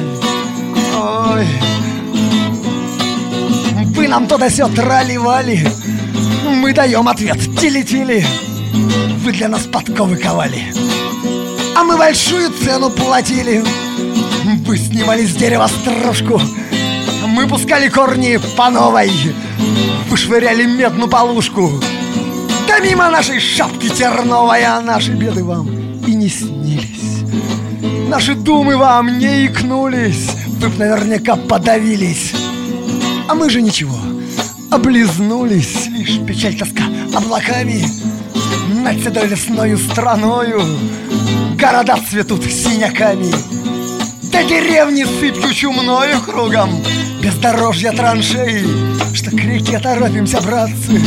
ой. 0.96 1.46
Вы 3.94 4.08
нам 4.08 4.26
то 4.26 4.38
да 4.38 4.50
сё 4.50 4.66
трали-вали 4.66 5.68
Мы 6.44 6.72
даем 6.72 7.06
ответ 7.06 7.38
тили-тили 7.60 8.26
Вы 9.22 9.30
для 9.30 9.48
нас 9.48 9.62
подковы 9.66 10.16
ковали 10.16 10.64
А 11.78 11.84
мы 11.84 11.98
большую 11.98 12.50
цену 12.52 12.88
платили. 12.88 13.62
Вы 14.64 14.78
снимали 14.78 15.26
с 15.26 15.34
дерева 15.34 15.66
стружку. 15.66 16.40
Мы 17.26 17.46
пускали 17.46 17.88
корни 17.88 18.40
по 18.56 18.70
новой. 18.70 19.12
Вы 20.08 20.16
швыряли 20.16 20.64
медную 20.64 21.10
полушку. 21.10 21.70
Да 22.66 22.78
мимо 22.78 23.10
нашей 23.10 23.40
шапки 23.40 23.90
терновой 23.90 24.64
А 24.64 24.80
наши 24.80 25.12
беды 25.12 25.44
вам 25.44 25.68
и 26.06 26.14
не 26.14 26.30
снились. 26.30 27.22
Наши 28.08 28.34
думы 28.34 28.78
вам 28.78 29.18
не 29.18 29.44
икнулись. 29.44 30.30
Вы 30.58 30.70
б 30.70 30.78
наверняка 30.78 31.36
подавились. 31.36 32.32
А 33.28 33.34
мы 33.34 33.50
же 33.50 33.60
ничего. 33.60 33.98
Облизнулись. 34.70 35.88
Лишь 35.88 36.20
печаль 36.26 36.56
тоска 36.56 36.84
облаками. 37.14 37.84
Над 38.82 38.98
седой 39.02 39.26
лесною 39.26 39.76
страною 39.76 40.62
Города 41.58 41.96
цветут 42.10 42.44
синяками. 42.44 43.32
До 44.30 44.44
деревни 44.44 45.04
сыпью 45.04 45.54
чумною 45.54 46.20
кругом. 46.20 46.82
Бездорожья 47.22 47.92
траншеи 47.92 48.66
Что 49.14 49.30
к 49.30 49.40
реке 49.40 49.78
торопимся, 49.78 50.42
братцы. 50.42 51.00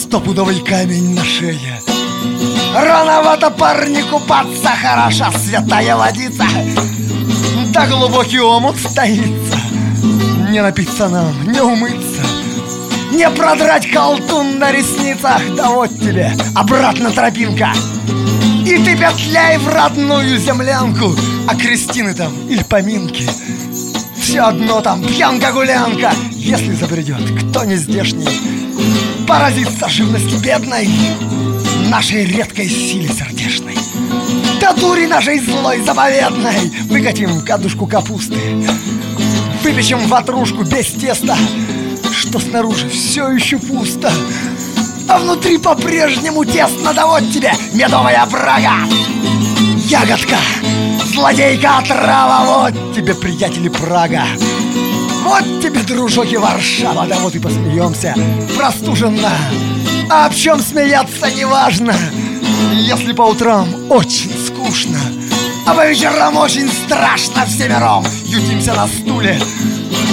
Стопудовый 0.00 0.60
камень 0.60 1.16
на 1.16 1.24
шее. 1.24 1.80
Рановато 2.72 3.50
парни 3.50 4.00
купаться 4.02 4.70
Хороша 4.80 5.32
святая 5.32 5.96
водица. 5.96 6.46
Да 7.72 7.86
глубокий 7.88 8.38
омут 8.38 8.76
стоится 8.76 9.58
Не 10.50 10.62
напиться 10.62 11.08
нам, 11.08 11.34
не 11.50 11.60
умыться. 11.60 12.22
Не 13.10 13.28
продрать 13.30 13.90
колтун 13.90 14.60
на 14.60 14.70
ресницах. 14.70 15.42
Да 15.56 15.70
вот 15.70 15.90
тебе 15.98 16.32
обратно 16.54 17.10
тропинка 17.10 17.72
И 18.68 18.76
ты 18.84 18.98
петляй 18.98 19.56
в 19.56 19.66
родную 19.66 20.38
землянку. 20.38 21.16
А 21.48 21.56
крестины 21.56 22.12
там 22.12 22.30
или 22.50 22.62
поминки. 22.62 23.26
Все 24.20 24.42
одно 24.42 24.82
там 24.82 25.02
пьянка-гулянка. 25.02 26.12
Если 26.32 26.74
забредет 26.74 27.22
кто 27.40 27.64
не 27.64 27.76
здешний 27.76 28.28
Поразится 29.26 29.88
живности 29.88 30.34
бедной 30.44 30.86
Нашей 31.88 32.26
редкой 32.26 32.68
силе 32.68 33.08
сердечной. 33.08 33.74
Да 34.60 34.74
дури 34.74 35.06
нашей 35.06 35.38
злой 35.38 35.80
заповедной. 35.80 36.70
Выкатим 36.90 37.40
кадушку 37.40 37.86
капусты. 37.86 38.36
Выпечем 39.64 40.06
ватрушку 40.08 40.64
без 40.64 40.88
теста 40.88 41.38
Что 42.12 42.38
снаружи 42.38 42.90
все 42.90 43.30
еще 43.30 43.58
пусто 43.58 44.12
А 45.08 45.18
внутри 45.18 45.56
по-прежнему 45.56 46.44
тесно 46.44 46.92
Да 46.92 47.06
вот 47.06 47.30
тебе 47.32 47.52
медовая 47.72 48.26
брага. 48.26 48.74
Ягодка 49.86 50.36
злодейка 51.06 51.78
отрава 51.78 52.44
Вот 52.44 52.94
тебе, 52.94 53.14
приятели, 53.14 53.68
Прага. 53.68 54.24
Вот 55.24 55.62
тебе, 55.62 55.80
дружок, 55.80 56.30
и 56.30 56.36
Варшава 56.36 57.06
Да 57.06 57.16
вот 57.20 57.34
и 57.34 57.38
посмеемся 57.38 58.14
простуженно. 58.56 59.32
А 60.10 60.26
об 60.26 60.34
чем 60.34 60.60
смеяться 60.60 61.30
неважно 61.30 61.94
Если 62.72 63.12
по 63.12 63.22
утрам 63.22 63.66
очень 63.90 64.32
скучно. 64.46 64.98
А 65.66 65.74
по 65.74 65.86
вечерам 65.86 66.36
очень 66.36 66.68
страшно 66.68 67.44
Всемиром. 67.46 68.04
Ютимся 68.24 68.74
на 68.74 68.86
стуле 68.86 69.38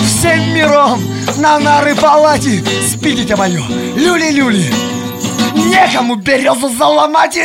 Всем 0.03 0.53
миром 0.53 1.01
на 1.37 1.59
нары 1.59 1.95
палати 1.95 2.63
Спидите 2.87 3.35
мое, 3.35 3.61
люли-люли. 3.95 4.65
Некому 5.55 6.15
березу 6.15 6.69
заломать. 6.69 7.39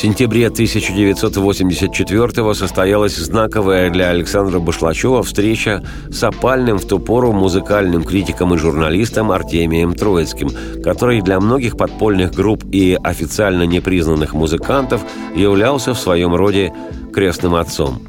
Сентябре 0.00 0.46
1984 0.46 2.54
состоялась 2.54 3.16
знаковая 3.16 3.90
для 3.90 4.08
Александра 4.08 4.58
Башлачева 4.58 5.22
встреча 5.22 5.84
с 6.10 6.24
опальным 6.24 6.78
в 6.78 6.86
ту 6.86 6.98
пору 6.98 7.32
музыкальным 7.32 8.04
критиком 8.04 8.54
и 8.54 8.56
журналистом 8.56 9.30
Артемием 9.30 9.94
Троицким, 9.94 10.48
который 10.82 11.20
для 11.20 11.38
многих 11.38 11.76
подпольных 11.76 12.32
групп 12.32 12.64
и 12.72 12.96
официально 13.02 13.64
непризнанных 13.64 14.32
музыкантов 14.32 15.02
являлся 15.36 15.92
в 15.92 16.00
своем 16.00 16.34
роде 16.34 16.72
крестным 17.12 17.54
отцом. 17.54 18.00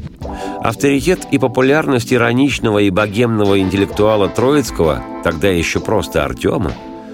Авторитет 0.62 1.28
и 1.32 1.38
популярность 1.38 2.14
ироничного 2.14 2.80
и 2.80 2.90
богемного 2.90 3.60
интеллектуала 3.60 4.30
Троицкого, 4.30 5.04
тогда 5.24 5.50
еще 5.50 5.80
просто 5.80 6.24
Артема, 6.24 6.74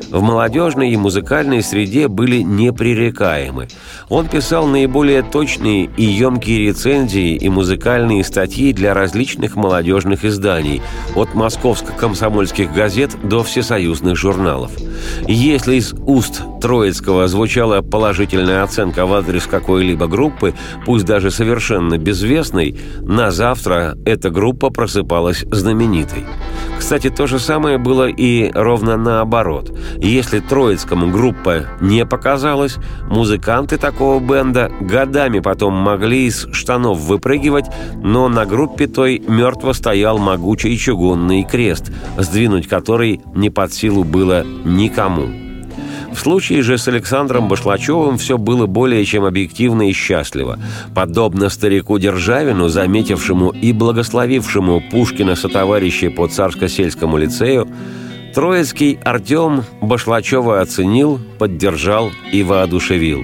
в 0.10 0.22
молодежной 0.22 0.92
и 0.92 0.98
музыкальной 0.98 1.62
среде 1.62 2.08
были 2.08 2.42
непререкаемы. 2.42 3.68
Он 4.10 4.28
писал 4.28 4.68
наиболее 4.68 5.24
точные 5.24 5.90
и 5.98 6.04
емкие 6.04 6.68
рецензии 6.68 7.36
и 7.36 7.50
музыкальные 7.50 8.24
статьи 8.24 8.74
для 8.74 8.94
различных 8.94 9.56
молодежных 9.56 10.26
изданий, 10.26 10.82
от 11.16 11.34
московско-комсомольских 11.34 12.74
газет 12.74 13.12
до 13.24 13.44
всесоюзных 13.44 14.16
журналов. 14.16 14.72
Если 15.28 15.76
из 15.76 15.94
уст 15.94 16.42
Троицкого 16.62 17.28
звучала 17.28 17.82
положительная 17.82 18.64
оценка 18.64 19.06
в 19.06 19.14
адрес 19.14 19.46
какой-либо 19.46 20.08
группы, 20.08 20.54
пусть 20.86 21.06
даже 21.06 21.32
совершенно 21.32 21.98
безвестной, 21.98 22.78
на 23.02 23.32
завтра 23.32 23.98
эта 24.06 24.30
группа 24.30 24.70
просыпалась 24.70 25.46
знаменитой. 25.52 26.26
Кстати, 26.78 27.10
то 27.10 27.28
же 27.28 27.40
самое 27.40 27.78
было 27.78 28.08
и 28.08 28.52
ровно 28.54 28.98
наоборот. 28.98 29.72
Если 30.00 30.40
Троицкому 30.40 31.12
группа 31.12 31.66
не 31.82 32.06
показалась, 32.06 32.78
музыканты 33.10 33.78
такого 33.78 34.20
бенда 34.20 34.72
годами 34.80 35.40
потом 35.40 35.74
могли 35.74 36.28
из 36.28 36.48
штанов 36.52 37.00
выпрыгивать, 37.00 37.66
но 37.96 38.30
на 38.30 38.46
группе 38.46 38.88
той 38.88 39.22
мертво 39.28 39.74
стоял 39.74 40.18
могучий 40.18 40.78
чугунный 40.78 41.44
крест, 41.44 41.92
сдвинуть 42.18 42.68
который 42.68 43.22
не 43.34 43.50
под 43.50 43.74
силу 43.74 44.04
было 44.04 44.46
никому. 44.66 45.48
В 46.14 46.20
случае 46.20 46.64
же 46.64 46.78
с 46.78 46.88
Александром 46.88 47.48
Башлачевым 47.48 48.18
все 48.18 48.38
было 48.38 48.66
более 48.66 49.06
чем 49.06 49.24
объективно 49.24 49.90
и 49.90 49.94
счастливо. 49.94 50.60
Подобно 50.96 51.50
старику 51.50 52.00
Державину, 52.00 52.70
заметившему 52.70 53.50
и 53.50 53.72
благословившему 53.72 54.82
Пушкина 54.90 55.36
сотоварища 55.36 56.10
по 56.10 56.28
царско-сельскому 56.28 57.18
лицею, 57.18 57.68
Троицкий 58.38 59.00
Артем 59.04 59.64
Башлачева 59.82 60.62
оценил, 60.62 61.20
поддержал 61.40 62.12
и 62.32 62.44
воодушевил. 62.44 63.24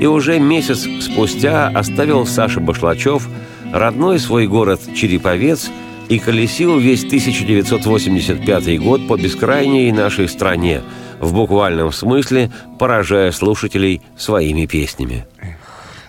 И 0.00 0.06
уже 0.06 0.40
месяц 0.40 0.84
спустя 1.00 1.68
оставил 1.68 2.26
Саша 2.26 2.58
Башлачев 2.58 3.28
родной 3.72 4.18
свой 4.18 4.48
город 4.48 4.80
Череповец 4.96 5.70
и 6.08 6.18
колесил 6.18 6.76
весь 6.76 7.04
1985 7.04 8.82
год 8.82 9.06
по 9.06 9.16
бескрайней 9.16 9.92
нашей 9.92 10.28
стране, 10.28 10.82
в 11.20 11.32
буквальном 11.32 11.92
смысле 11.92 12.50
поражая 12.80 13.30
слушателей 13.30 14.02
своими 14.16 14.66
песнями. 14.66 15.24
Эх, 15.40 15.56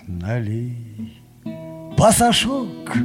налей 0.08 1.22
пасашок, 1.96 2.96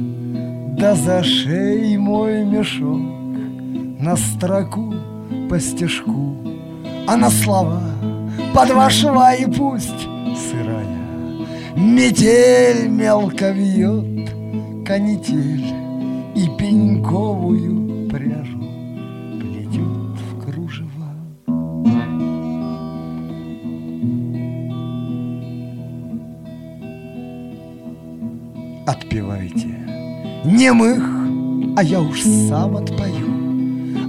да 0.76 0.96
за 0.96 1.22
шеей 1.22 1.98
мой 1.98 2.44
мешок 2.44 4.00
на 4.00 4.16
строку 4.16 5.05
по 5.48 5.60
стежку, 5.60 6.36
а 7.06 7.16
на 7.16 7.30
слова 7.30 7.80
под 8.54 8.70
ваши 8.70 9.06
и 9.38 9.46
пусть 9.46 10.08
сырая. 10.50 10.96
Метель 11.76 12.88
мелко 12.88 13.50
вьет, 13.50 14.30
канитель 14.84 15.66
и 16.34 16.48
пеньковую 16.58 18.08
пряжу 18.08 18.58
плетет 19.40 20.16
в 20.18 20.44
кружева. 20.44 21.12
Отпевайте 28.86 29.68
немых, 30.44 31.04
а 31.76 31.82
я 31.82 32.00
уж 32.00 32.22
сам 32.22 32.76
отпою. 32.76 33.25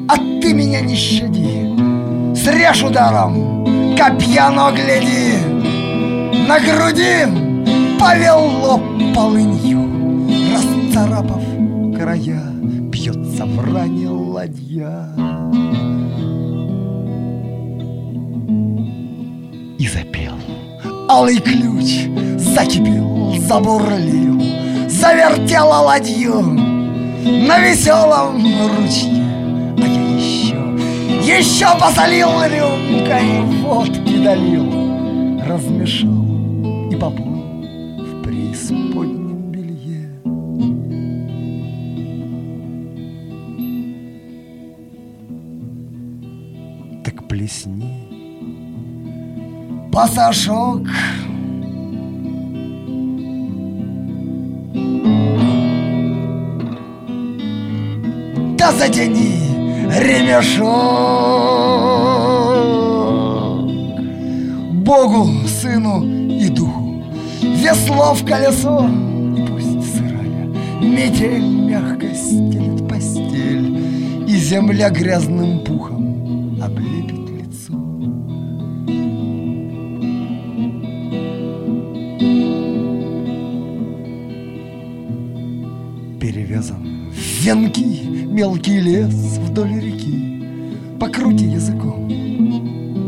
А 0.07 0.15
ты 0.15 0.53
меня 0.53 0.81
не 0.81 0.95
щади, 0.95 2.35
срежь 2.35 2.83
ударом, 2.83 3.95
копья, 3.97 4.49
но 4.49 4.71
гляди, 4.71 5.37
на 6.47 6.59
груди 6.59 7.25
повел 7.99 8.39
лоб 8.39 8.81
полынью, 9.13 9.83
расцарапав 10.53 11.43
края, 11.97 12.41
бьется 12.91 13.45
в 13.45 13.73
ране 13.73 14.07
ладья. 14.09 15.09
И 19.77 19.87
запел 19.87 20.33
алый 21.09 21.39
ключ, 21.39 22.07
закипел, 22.37 23.35
забурлил, 23.41 24.41
завертела 24.87 25.81
ладью 25.81 26.41
на 26.41 27.59
веселом 27.59 28.41
ручье. 28.77 29.26
Еще, 31.27 31.67
посолил 31.77 32.41
рюмкой, 32.41 33.41
водки 33.61 34.23
долил, 34.23 35.41
размешал 35.45 36.89
и 36.89 36.95
поплыл 36.95 37.65
в 37.99 38.23
преисподнем 38.23 39.51
белье. 39.51 40.09
Так 47.03 47.27
плесни, 47.27 47.91
пасашок, 49.91 50.87
да 58.57 58.71
затяни 58.71 59.36
ремешок. 59.89 60.67
Богу, 64.83 65.29
Сыну 65.47 66.03
и 66.29 66.49
Духу, 66.49 67.03
весло 67.41 68.13
в 68.13 68.25
колесо, 68.25 68.87
и 69.35 69.45
пусть 69.45 69.95
сырая 69.95 70.47
метель 70.81 71.45
мягко 71.45 72.13
стелит 72.15 72.87
постель, 72.87 73.77
и 74.27 74.37
земля 74.37 74.89
грязным 74.89 75.59
пухом 75.65 76.57
облепит 76.61 77.29
лицо. 77.29 77.73
Перевязан 86.21 87.11
венки 87.41 88.26
мелкий 88.37 88.79
лес 88.79 89.39
вдоль 89.49 89.79
реки, 89.81 90.77
покрути 90.99 91.45
языком. 91.45 92.07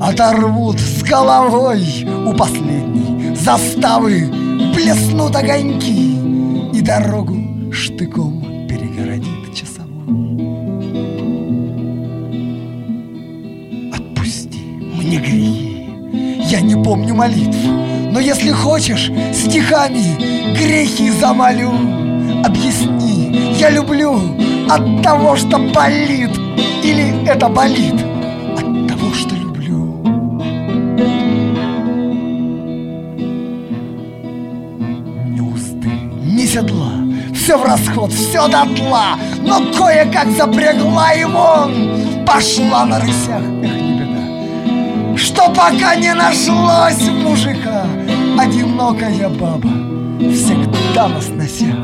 Оторвут 0.01 0.79
с 0.79 1.03
головой 1.03 2.07
у 2.25 2.33
последней 2.33 3.35
заставы 3.35 4.27
Блеснут 4.73 5.35
огоньки 5.35 6.15
И 6.73 6.81
дорогу 6.81 7.71
штыком 7.71 8.67
перегородит 8.67 9.53
часовой 9.53 10.39
Отпусти 13.93 14.61
мне 14.95 15.17
грехи 15.17 15.85
Я 16.49 16.61
не 16.61 16.81
помню 16.83 17.13
молитв 17.13 17.59
Но 18.11 18.19
если 18.19 18.49
хочешь, 18.49 19.11
стихами 19.31 20.55
грехи 20.57 21.11
замолю 21.11 21.69
Объясни, 22.43 23.53
я 23.59 23.69
люблю 23.69 24.17
от 24.69 25.01
того, 25.01 25.35
что 25.35 25.57
болит 25.57 26.31
Или 26.83 27.25
это 27.27 27.49
болит? 27.49 27.95
От 28.55 28.87
того, 28.87 29.13
что 29.13 29.35
люблю. 29.35 30.01
Ни 35.25 35.39
узды, 35.39 35.89
ни 36.23 36.45
седла. 36.45 36.91
Все 37.33 37.57
в 37.57 37.63
расход, 37.63 38.11
все 38.11 38.47
дотла. 38.47 39.17
Но 39.41 39.59
кое-как 39.73 40.29
запрягла 40.31 41.13
и 41.13 41.25
вон. 41.25 42.25
Пошла 42.25 42.85
на 42.85 42.99
рысях, 42.99 43.41
эх, 43.63 43.73
не 43.73 43.99
беда. 43.99 45.17
Что 45.17 45.47
пока 45.49 45.95
не 45.95 46.13
нашлось 46.13 47.09
мужика? 47.23 47.85
Одинокая 48.37 49.27
баба 49.27 49.69
Всегда 50.19 51.09
на 51.09 51.19
сносях 51.19 51.75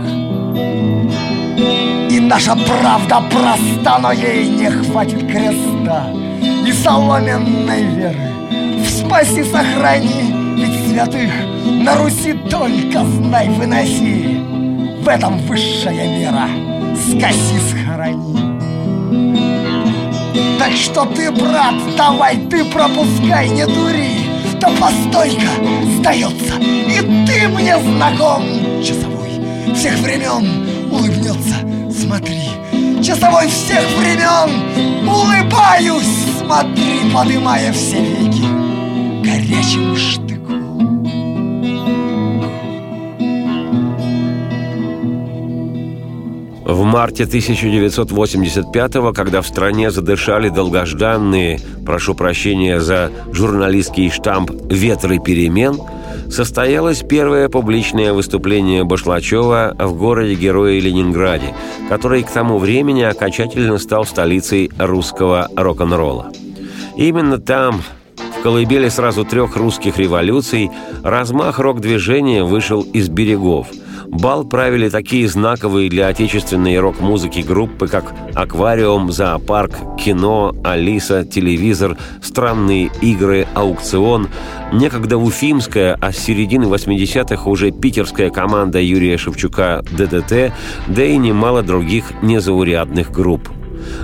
и 1.57 2.19
наша 2.19 2.55
правда 2.55 3.21
проста, 3.29 3.99
но 3.99 4.11
ей 4.11 4.47
не 4.47 4.69
хватит 4.69 5.19
креста 5.27 6.07
И 6.65 6.71
соломенной 6.71 7.83
веры. 7.83 8.31
В 8.83 8.89
спаси 8.89 9.43
сохрани, 9.43 10.33
ведь 10.55 10.89
святых 10.89 11.31
На 11.65 11.95
Руси 11.95 12.33
только 12.49 13.03
знай 13.03 13.49
выноси. 13.49 14.39
В 15.01 15.07
этом 15.07 15.39
высшая 15.39 16.07
мера. 16.19 16.47
Скоси 16.95 17.59
схорони 17.69 18.59
Так 20.57 20.71
что 20.71 21.05
ты, 21.05 21.31
брат, 21.31 21.75
давай 21.97 22.37
ты 22.49 22.63
пропускай, 22.65 23.49
не 23.49 23.65
дури. 23.65 24.35
Да 24.59 24.69
постой-ка, 24.79 25.49
сдается 25.97 26.55
И 26.61 27.25
ты 27.27 27.49
мне 27.49 27.77
знаком 27.77 28.43
Часовой 28.81 29.15
всех 29.75 29.99
времен 29.99 30.64
улыбнется. 30.95 31.55
Смотри, 31.91 32.49
часовой 33.03 33.47
всех 33.47 33.84
времен. 33.97 35.08
Улыбаюсь, 35.08 36.25
смотри, 36.39 37.12
подымая 37.13 37.71
все 37.73 38.03
веки. 38.03 38.45
Горячим 39.23 39.95
штыком. 39.95 40.25
В 46.65 46.84
марте 46.84 47.23
1985-го, 47.25 49.13
когда 49.13 49.41
в 49.41 49.47
стране 49.47 49.91
задышали 49.91 50.49
долгожданные, 50.49 51.60
прошу 51.86 52.15
прощения 52.15 52.79
за 52.79 53.12
журналистский 53.31 54.10
штамп 54.10 54.51
«Ветры 54.71 55.19
перемен», 55.19 55.79
состоялось 56.29 57.03
первое 57.03 57.49
публичное 57.49 58.13
выступление 58.13 58.83
Башлачева 58.83 59.75
в 59.77 59.97
городе-герое 59.97 60.79
Ленинграде, 60.79 61.53
который 61.89 62.23
к 62.23 62.29
тому 62.29 62.57
времени 62.57 63.03
окончательно 63.03 63.77
стал 63.77 64.05
столицей 64.05 64.71
русского 64.77 65.49
рок-н-ролла. 65.55 66.31
Именно 66.95 67.39
там, 67.39 67.81
в 68.17 68.43
колыбели 68.43 68.89
сразу 68.89 69.25
трех 69.25 69.55
русских 69.55 69.97
революций, 69.97 70.69
размах 71.03 71.59
рок-движения 71.59 72.43
вышел 72.43 72.81
из 72.81 73.09
берегов– 73.09 73.67
Бал 74.17 74.45
правили 74.45 74.88
такие 74.88 75.28
знаковые 75.28 75.89
для 75.89 76.08
отечественной 76.08 76.80
рок-музыки 76.80 77.41
группы, 77.41 77.89
как 77.89 78.13
«Аквариум», 78.34 79.12
«Зоопарк», 79.12 79.75
«Кино», 79.99 80.56
«Алиса», 80.63 81.25
«Телевизор», 81.25 81.97
«Странные 82.21 82.89
игры», 83.01 83.45
«Аукцион», 83.54 84.30
некогда 84.71 85.17
уфимская, 85.17 85.97
а 85.99 86.13
с 86.13 86.17
середины 86.17 86.63
80-х 86.63 87.49
уже 87.49 87.71
питерская 87.71 88.30
команда 88.30 88.80
Юрия 88.80 89.17
Шевчука 89.17 89.84
«ДДТ», 89.91 90.54
да 90.88 91.04
и 91.04 91.17
немало 91.17 91.62
других 91.62 92.06
незаурядных 92.21 93.12
групп. 93.12 93.49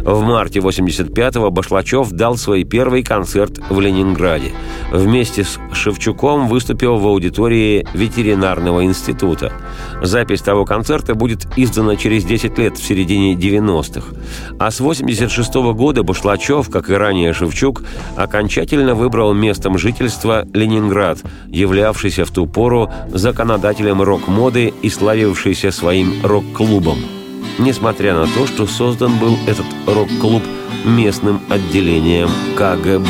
В 0.04 0.22
марте 0.22 0.60
85-го 0.60 1.50
Башлачев 1.52 2.12
дал 2.12 2.38
свой 2.38 2.64
первый 2.64 3.04
концерт 3.04 3.60
в 3.70 3.80
Ленинграде. 3.80 4.52
Вместе 4.92 5.44
с 5.44 5.60
Шевчуком 5.74 6.48
выступил 6.48 6.98
в 6.98 7.08
аудитории 7.08 7.86
ветеринарного 7.94 8.84
института. 8.84 9.54
Запись 10.02 10.42
того 10.42 10.66
концерта 10.66 11.16
будет 11.16 11.48
издана 11.56 11.96
через 11.96 12.24
10 12.24 12.58
лет, 12.58 12.78
в 12.78 12.84
середине 12.84 13.36
90-х. 13.36 14.16
А 14.60 14.72
с 14.72 14.80
86 14.80 15.56
-го 15.56 15.74
года 15.74 16.04
Башлачев, 16.04 16.70
как 16.70 16.90
и 16.90 16.94
ранее 16.94 17.34
Шевчук, 17.34 17.84
окончательно 18.16 18.96
выбрал 18.96 19.34
местом 19.34 19.78
жительства 19.78 20.46
Ленинград, 20.54 21.20
являвшийся 21.48 22.26
в 22.26 22.32
ту 22.32 22.48
пору 22.48 22.90
законодателем 23.14 24.02
рок-моды 24.02 24.74
и 24.82 24.90
славившийся 24.90 25.72
своим 25.72 26.14
рок-клубом 26.24 27.21
несмотря 27.62 28.16
на 28.16 28.26
то, 28.26 28.48
что 28.48 28.66
создан 28.66 29.18
был 29.18 29.38
этот 29.48 29.66
рок-клуб 29.86 30.44
местным 30.84 31.42
отделением 31.50 32.30
КГБ. 32.58 33.08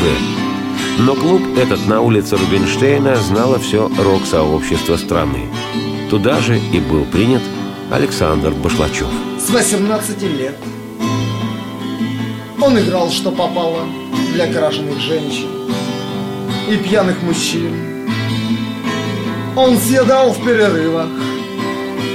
Но 0.98 1.14
клуб 1.14 1.42
этот 1.56 1.86
на 1.86 2.02
улице 2.02 2.36
Рубинштейна 2.36 3.16
знало 3.16 3.58
все 3.58 3.90
рок-сообщество 3.98 4.96
страны. 4.96 5.48
Туда 6.10 6.38
же 6.40 6.58
и 6.58 6.78
был 6.80 7.04
принят 7.06 7.42
Александр 7.90 8.50
Башлачев. 8.50 9.08
С 9.40 9.48
18 9.48 10.22
лет 10.22 10.56
он 12.60 12.78
играл, 12.78 13.10
что 13.10 13.32
попало, 13.32 13.86
для 14.34 14.52
крашеных 14.52 15.00
женщин 15.00 15.48
и 16.70 16.76
пьяных 16.76 17.22
мужчин. 17.22 17.72
Он 19.56 19.76
съедал 19.76 20.32
в 20.32 20.44
перерывах 20.44 21.08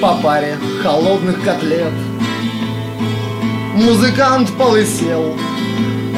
по 0.01 0.15
паре 0.21 0.57
холодных 0.83 1.43
котлет– 1.43 1.93
Музыкант 3.77 4.49
полысел, 4.57 5.37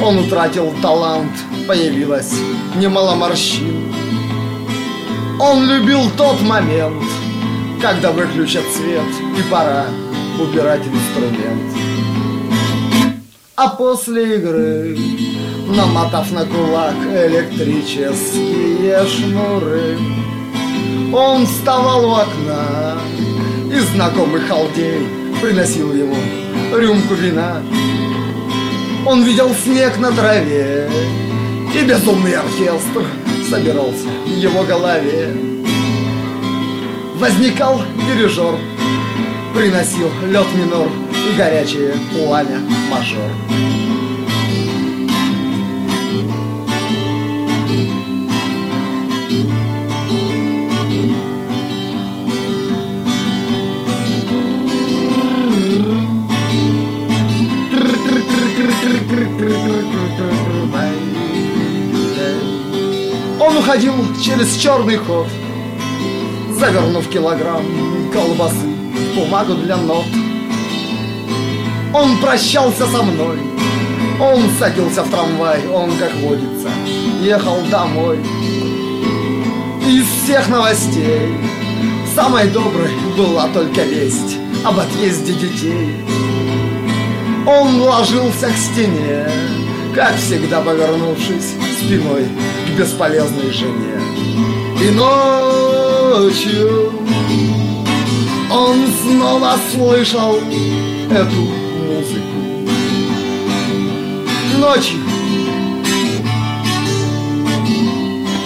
он 0.02 0.18
утратил 0.20 0.74
талант, 0.80 1.30
появилось 1.68 2.32
немало 2.76 3.16
морщин. 3.16 3.92
Он 5.38 5.68
любил 5.68 6.10
тот 6.16 6.40
момент, 6.40 7.04
когда 7.82 8.12
выключат 8.12 8.64
свет 8.74 9.04
и 9.38 9.42
пора 9.50 9.84
убирать 10.40 10.80
инструмент. 10.80 11.76
А 13.56 13.68
после 13.68 14.36
игры, 14.36 14.96
намотав 15.68 16.32
на 16.32 16.46
кулак 16.46 16.96
электрические 17.04 19.06
шнуры, 19.06 19.98
он 21.12 21.46
вставал 21.46 22.06
у 22.06 22.14
окна, 22.14 22.96
и 23.70 23.78
знакомый 23.80 24.40
халдей 24.48 25.06
приносил 25.42 25.92
ему 25.92 26.16
рюмку 26.72 27.14
вина. 27.14 27.62
Он 29.06 29.22
видел 29.24 29.54
снег 29.54 29.98
на 29.98 30.12
траве, 30.12 30.90
и 31.74 31.84
безумный 31.84 32.34
оркестр 32.34 33.06
собирался 33.48 34.08
в 34.26 34.36
его 34.36 34.62
голове. 34.62 35.34
Возникал 37.16 37.82
дирижер, 38.06 38.56
приносил 39.54 40.10
лед 40.26 40.46
минор 40.54 40.88
и 41.30 41.36
горячее 41.36 41.94
пламя 42.12 42.60
мажор. 42.90 43.69
Через 64.20 64.56
черный 64.56 64.96
ход, 64.96 65.26
завернув 66.52 67.08
килограмм 67.08 67.64
колбасы 68.12 68.54
в 68.54 69.16
бумагу 69.16 69.54
для 69.54 69.76
нот. 69.76 70.04
Он 71.94 72.18
прощался 72.18 72.86
со 72.86 73.02
мной, 73.02 73.38
он 74.20 74.42
садился 74.58 75.02
в 75.04 75.10
трамвай, 75.10 75.66
он, 75.68 75.90
как 75.98 76.12
водится, 76.16 76.68
ехал 77.22 77.62
домой. 77.70 78.18
Из 79.86 80.06
всех 80.22 80.48
новостей 80.48 81.34
самой 82.14 82.48
доброй 82.48 82.90
была 83.16 83.48
только 83.48 83.82
весть 83.82 84.36
об 84.64 84.78
отъезде 84.78 85.32
детей. 85.32 85.96
Он 87.46 87.80
ложился 87.80 88.48
к 88.48 88.56
стене, 88.56 89.26
как 89.94 90.14
всегда 90.16 90.60
повернувшись 90.60 91.54
спиной 91.80 92.28
бесполезной 92.70 93.50
жене. 93.50 94.00
И 94.82 94.90
ночью 94.90 96.92
он 98.50 98.86
снова 99.02 99.56
слышал 99.72 100.36
эту 101.10 101.42
музыку. 101.86 102.38
Ночью 104.58 104.98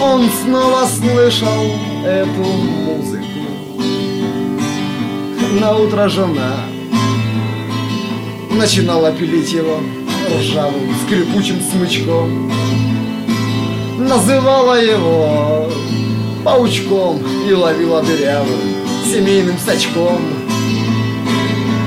он 0.01 0.29
снова 0.43 0.87
слышал 0.87 1.65
эту 2.05 2.43
музыку. 2.43 3.25
На 5.59 5.77
утро 5.77 6.09
жена 6.09 6.55
начинала 8.51 9.11
пилить 9.11 9.51
его 9.51 9.79
ржавым 10.37 10.95
скрипучим 11.05 11.61
смычком 11.61 12.51
Называла 14.07 14.79
его 14.79 15.67
паучком 16.43 17.19
и 17.49 17.53
ловила 17.53 18.03
дырявым 18.03 18.59
семейным 19.03 19.57
сачком 19.57 20.21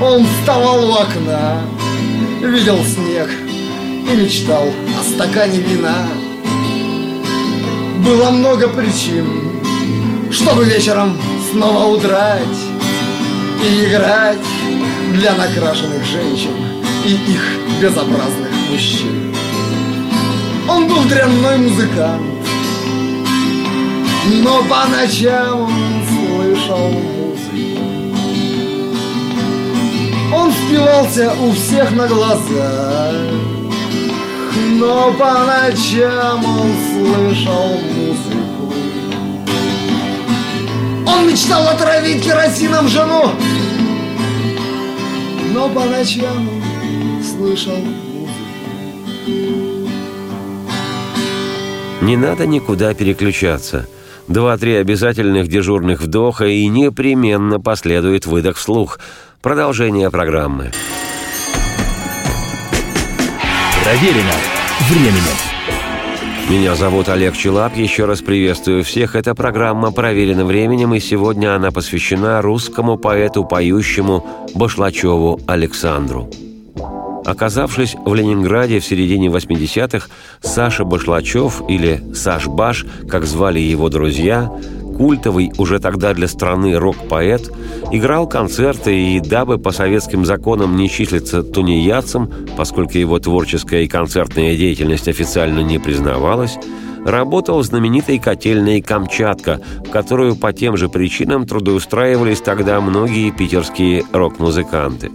Он 0.01 0.25
вставал 0.25 0.89
у 0.89 0.93
окна, 0.95 1.61
видел 2.41 2.77
снег 2.83 3.29
и 4.11 4.15
мечтал 4.17 4.65
о 4.99 5.03
стакане 5.03 5.59
вина 5.59 6.09
Было 8.05 8.31
много 8.31 8.67
причин, 8.67 9.61
чтобы 10.29 10.65
вечером 10.65 11.17
снова 11.51 11.85
удрать 11.85 12.41
и 13.63 13.85
играть 13.85 14.37
для 15.13 15.35
накрашенных 15.35 16.03
женщин 16.03 16.51
и 17.05 17.13
их 17.13 17.81
безобразных 17.81 18.51
мужчин. 18.69 19.28
Он 20.69 20.87
был 20.87 21.03
дрянной 21.05 21.57
музыкант, 21.57 22.21
но 24.43 24.63
по 24.65 24.85
ночам 24.85 25.61
он 25.61 25.71
слышал 26.07 26.91
музыку. 26.91 27.81
Он 30.31 30.51
спивался 30.51 31.33
у 31.41 31.51
всех 31.53 31.91
на 31.95 32.07
глаза, 32.07 33.13
но 34.77 35.11
по 35.13 35.33
ночам 35.39 36.45
он 36.45 36.71
слышал 36.91 37.79
музыку. 37.95 38.73
Он 41.07 41.27
мечтал 41.27 41.67
отравить 41.67 42.23
керосином 42.23 42.87
жену, 42.87 43.31
но 45.51 45.67
по 45.69 45.85
ночам 45.85 46.47
слышал 47.23 47.83
Не 52.01 52.15
надо 52.15 52.45
никуда 52.45 52.93
переключаться. 52.93 53.87
Два-три 54.29 54.75
обязательных 54.75 55.47
дежурных 55.47 56.01
вдоха 56.01 56.45
и 56.45 56.65
непременно 56.67 57.59
последует 57.59 58.25
выдох 58.25 58.57
вслух. 58.57 58.99
Продолжение 59.41 60.09
программы. 60.09 60.71
Проверено 63.83 64.33
временем. 64.89 65.49
Меня 66.49 66.75
зовут 66.75 67.09
Олег 67.09 67.35
Челап. 67.35 67.75
Еще 67.75 68.05
раз 68.05 68.21
приветствую 68.21 68.83
всех. 68.83 69.15
Эта 69.15 69.35
программа 69.35 69.91
проверена 69.91 70.45
временем, 70.45 70.93
и 70.93 70.99
сегодня 70.99 71.55
она 71.55 71.71
посвящена 71.71 72.41
русскому 72.41 72.97
поэту-поющему 72.97 74.25
Башлачеву 74.55 75.39
Александру. 75.47 76.29
Оказавшись 77.29 77.95
в 78.05 78.15
Ленинграде 78.15 78.79
в 78.79 78.85
середине 78.85 79.27
80-х, 79.27 80.07
Саша 80.41 80.83
Башлачев, 80.83 81.61
или 81.69 82.01
Саш 82.15 82.47
Баш, 82.47 82.87
как 83.07 83.25
звали 83.25 83.59
его 83.59 83.89
друзья, 83.89 84.51
культовый 84.97 85.51
уже 85.59 85.79
тогда 85.79 86.15
для 86.15 86.27
страны 86.27 86.75
рок-поэт, 86.79 87.51
играл 87.91 88.27
концерты 88.27 88.99
и, 88.99 89.19
дабы 89.19 89.59
по 89.59 89.69
советским 89.71 90.25
законам 90.25 90.75
не 90.75 90.89
числиться 90.89 91.43
тунеядцем, 91.43 92.31
поскольку 92.57 92.97
его 92.97 93.19
творческая 93.19 93.83
и 93.83 93.87
концертная 93.87 94.57
деятельность 94.57 95.07
официально 95.07 95.59
не 95.59 95.77
признавалась, 95.77 96.57
работал 97.05 97.59
в 97.59 97.63
знаменитой 97.63 98.19
котельной 98.19 98.81
«Камчатка», 98.81 99.61
в 99.85 99.89
которую 99.89 100.35
по 100.35 100.53
тем 100.53 100.77
же 100.77 100.89
причинам 100.89 101.45
трудоустраивались 101.45 102.41
тогда 102.41 102.79
многие 102.81 103.31
питерские 103.31 104.03
рок-музыканты. 104.11 105.11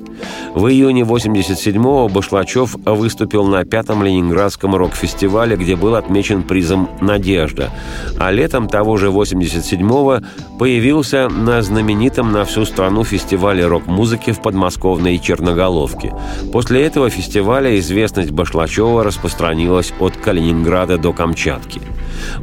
В 0.55 0.69
июне 0.69 1.03
87-го 1.03 2.09
Башлачев 2.09 2.77
выступил 2.85 3.45
на 3.45 3.65
пятом 3.65 4.05
Ленинградском 4.05 4.75
рок-фестивале, 4.77 5.57
где 5.57 5.77
был 5.77 5.97
отмечен 5.97 6.43
призом 6.45 6.89
«Надежда», 7.01 7.71
а 8.19 8.31
летом 8.31 8.69
того 8.69 8.97
же 8.97 9.09
87-го 9.09 10.21
появился 10.59 11.29
на 11.29 11.61
знаменитом 11.63 12.33
на 12.33 12.45
всю 12.45 12.65
страну 12.65 13.05
фестивале 13.05 13.67
рок-музыки 13.67 14.31
в 14.31 14.41
подмосковной 14.41 15.19
Черноголовке. 15.19 16.15
После 16.53 16.85
этого 16.85 17.11
фестиваля 17.11 17.79
известность 17.79 18.31
Башлачева 18.31 19.03
распространилась 19.03 19.93
от 19.99 20.17
Калининграда 20.17 20.99
до 20.99 21.13
Камчатки. 21.13 21.74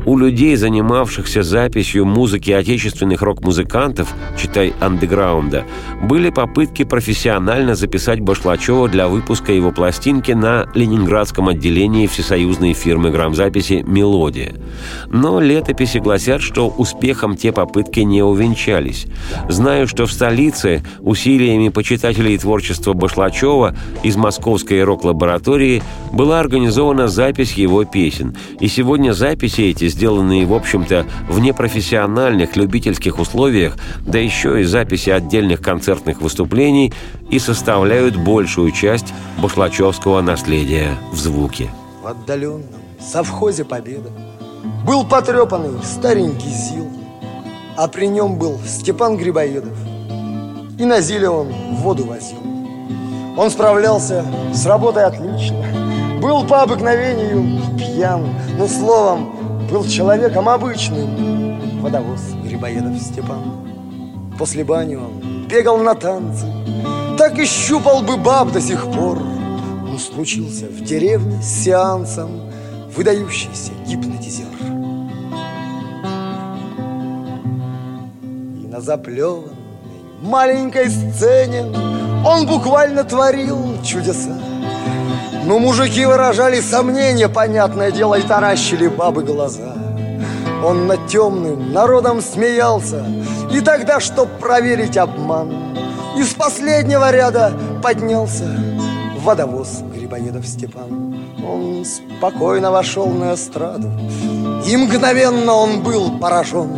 У 0.06 0.18
людей, 0.18 0.56
занимавшихся 0.56 1.44
записью 1.44 2.06
музыки 2.06 2.52
отечественных 2.52 3.22
рок-музыкантов, 3.22 4.10
читай 4.38 4.74
андеграунда, 4.80 5.66
были 6.04 6.30
попытки 6.30 6.84
профессионально 6.84 7.76
записать 7.76 8.20
Башлачева 8.20 8.88
для 8.88 9.08
выпуска 9.08 9.52
его 9.54 9.72
пластинки 9.72 10.32
на 10.32 10.68
ленинградском 10.76 11.48
отделении 11.48 12.08
всесоюзной 12.08 12.74
фирмы 12.74 13.12
грамзаписи 13.12 13.84
«Мелодия». 13.86 14.54
Но 15.08 15.40
летописи 15.40 15.98
гласят, 15.98 16.42
что 16.42 16.68
успехом 16.68 17.36
те 17.36 17.52
попытки 17.52 18.00
не 18.02 18.24
увенчались. 18.24 19.08
Знаю, 19.50 19.88
что 19.88 20.06
в 20.06 20.12
столице 20.12 20.84
усилиями 21.00 21.70
почитателей 21.70 22.38
творчества 22.38 22.94
Башлачева 22.94 23.76
из 24.04 24.16
московской 24.16 24.84
рок-лаборатории 24.84 25.84
была 26.12 26.40
организована 26.40 27.08
запись 27.08 27.54
его 27.54 27.84
песен. 27.86 28.36
И 28.60 28.68
сегодня 28.68 29.14
записи 29.22 29.62
эти, 29.62 29.88
сделанные, 29.88 30.48
в 30.48 30.54
общем-то, 30.54 31.06
в 31.30 31.40
непрофессиональных 31.40 32.56
любительских 32.56 33.20
условиях, 33.20 33.78
да 34.00 34.18
еще 34.18 34.62
и 34.62 34.64
записи 34.64 35.12
отдельных 35.12 35.62
концертных 35.62 36.22
выступлений, 36.22 36.92
и 37.30 37.38
составляют 37.38 38.16
большую 38.16 38.72
часть 38.72 39.14
башлачевского 39.38 40.22
наследия 40.22 40.98
в 41.12 41.18
звуке. 41.18 41.70
В 42.02 42.08
отдаленном 42.08 42.64
совхозе 43.00 43.64
«Победа» 43.64 44.10
был 44.88 45.06
потрепанный 45.06 45.84
старенький 45.84 46.50
ЗИЛ, 46.50 46.90
а 47.78 47.88
при 47.88 48.08
нем 48.08 48.40
был 48.40 48.60
Степан 48.66 49.18
Грибоедов. 49.18 49.78
И 50.80 50.86
на 50.86 51.00
ЗИЛе 51.00 51.30
он 51.30 51.48
воду 51.74 52.06
возил. 52.06 52.40
Он 53.38 53.52
справлялся 53.52 54.26
с 54.52 54.66
работой 54.66 55.06
отлично, 55.06 55.64
был 56.22 56.46
по 56.46 56.62
обыкновению 56.62 57.60
пьян, 57.78 58.30
но 58.58 58.68
словом, 58.68 59.68
был 59.70 59.84
человеком 59.86 60.48
обычным. 60.48 61.82
Водовоз 61.82 62.22
Грибоедов 62.44 63.02
Степан. 63.02 63.42
После 64.38 64.64
бани 64.64 64.96
он 64.96 65.48
бегал 65.48 65.80
на 65.80 65.96
танцы. 65.96 66.46
Так 67.18 67.40
и 67.40 67.46
щупал 67.46 68.04
бы 68.04 68.18
баб 68.18 68.52
до 68.52 68.62
сих 68.62 68.86
пор. 68.86 69.18
Но 69.20 69.98
случился 69.98 70.68
в 70.68 70.82
деревне 70.84 71.42
с 71.42 71.64
сеансом 71.64 72.30
Выдающийся 72.96 73.72
гипнотизер. 73.88 74.46
И 78.62 78.68
на 78.68 78.82
заплеванной 78.82 79.56
маленькой 80.22 80.90
сцене 80.90 81.64
Он 82.26 82.46
буквально 82.46 83.06
творил 83.06 83.82
чудеса 83.82 84.51
но 85.44 85.60
мужики 85.60 86.06
выражали 86.06 86.60
сомнения, 86.60 87.28
понятное 87.28 87.92
дело, 87.92 88.16
и 88.16 88.22
таращили 88.22 88.88
бабы 88.88 89.24
глаза. 89.24 89.74
Он 90.64 90.88
над 90.88 91.08
темным 91.08 91.74
народом 91.74 92.22
смеялся, 92.22 93.04
и 93.52 93.62
тогда, 93.62 94.00
чтоб 94.00 94.30
проверить 94.40 94.98
обман, 94.98 95.76
из 96.18 96.34
последнего 96.34 97.12
ряда 97.12 97.54
поднялся 97.82 98.46
водовоз 99.20 99.82
Грибоедов 99.96 100.46
Степан. 100.46 101.16
Он 101.44 101.84
спокойно 101.84 102.72
вошел 102.72 103.08
на 103.08 103.34
эстраду, 103.34 103.90
и 104.68 104.78
мгновенно 104.78 105.54
он 105.54 105.82
был 105.82 106.20
поражен 106.20 106.70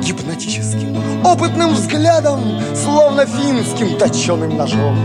гипнотическим, 0.00 1.24
опытным 1.24 1.74
взглядом, 1.74 2.40
словно 2.74 3.26
финским 3.26 3.98
точеным 3.98 4.56
ножом. 4.56 4.96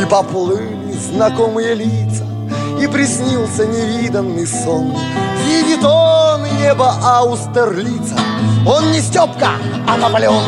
И 0.00 0.06
поплыли 0.06 0.81
знакомые 0.94 1.74
лица, 1.74 2.24
и 2.80 2.86
приснился 2.86 3.66
невиданный 3.66 4.46
сон. 4.46 4.94
Видит 5.46 5.84
он 5.84 6.44
небо 6.58 6.94
Аустерлица, 7.02 8.16
он 8.66 8.92
не 8.92 9.00
Степка, 9.00 9.52
а 9.86 9.96
Наполеон. 9.96 10.44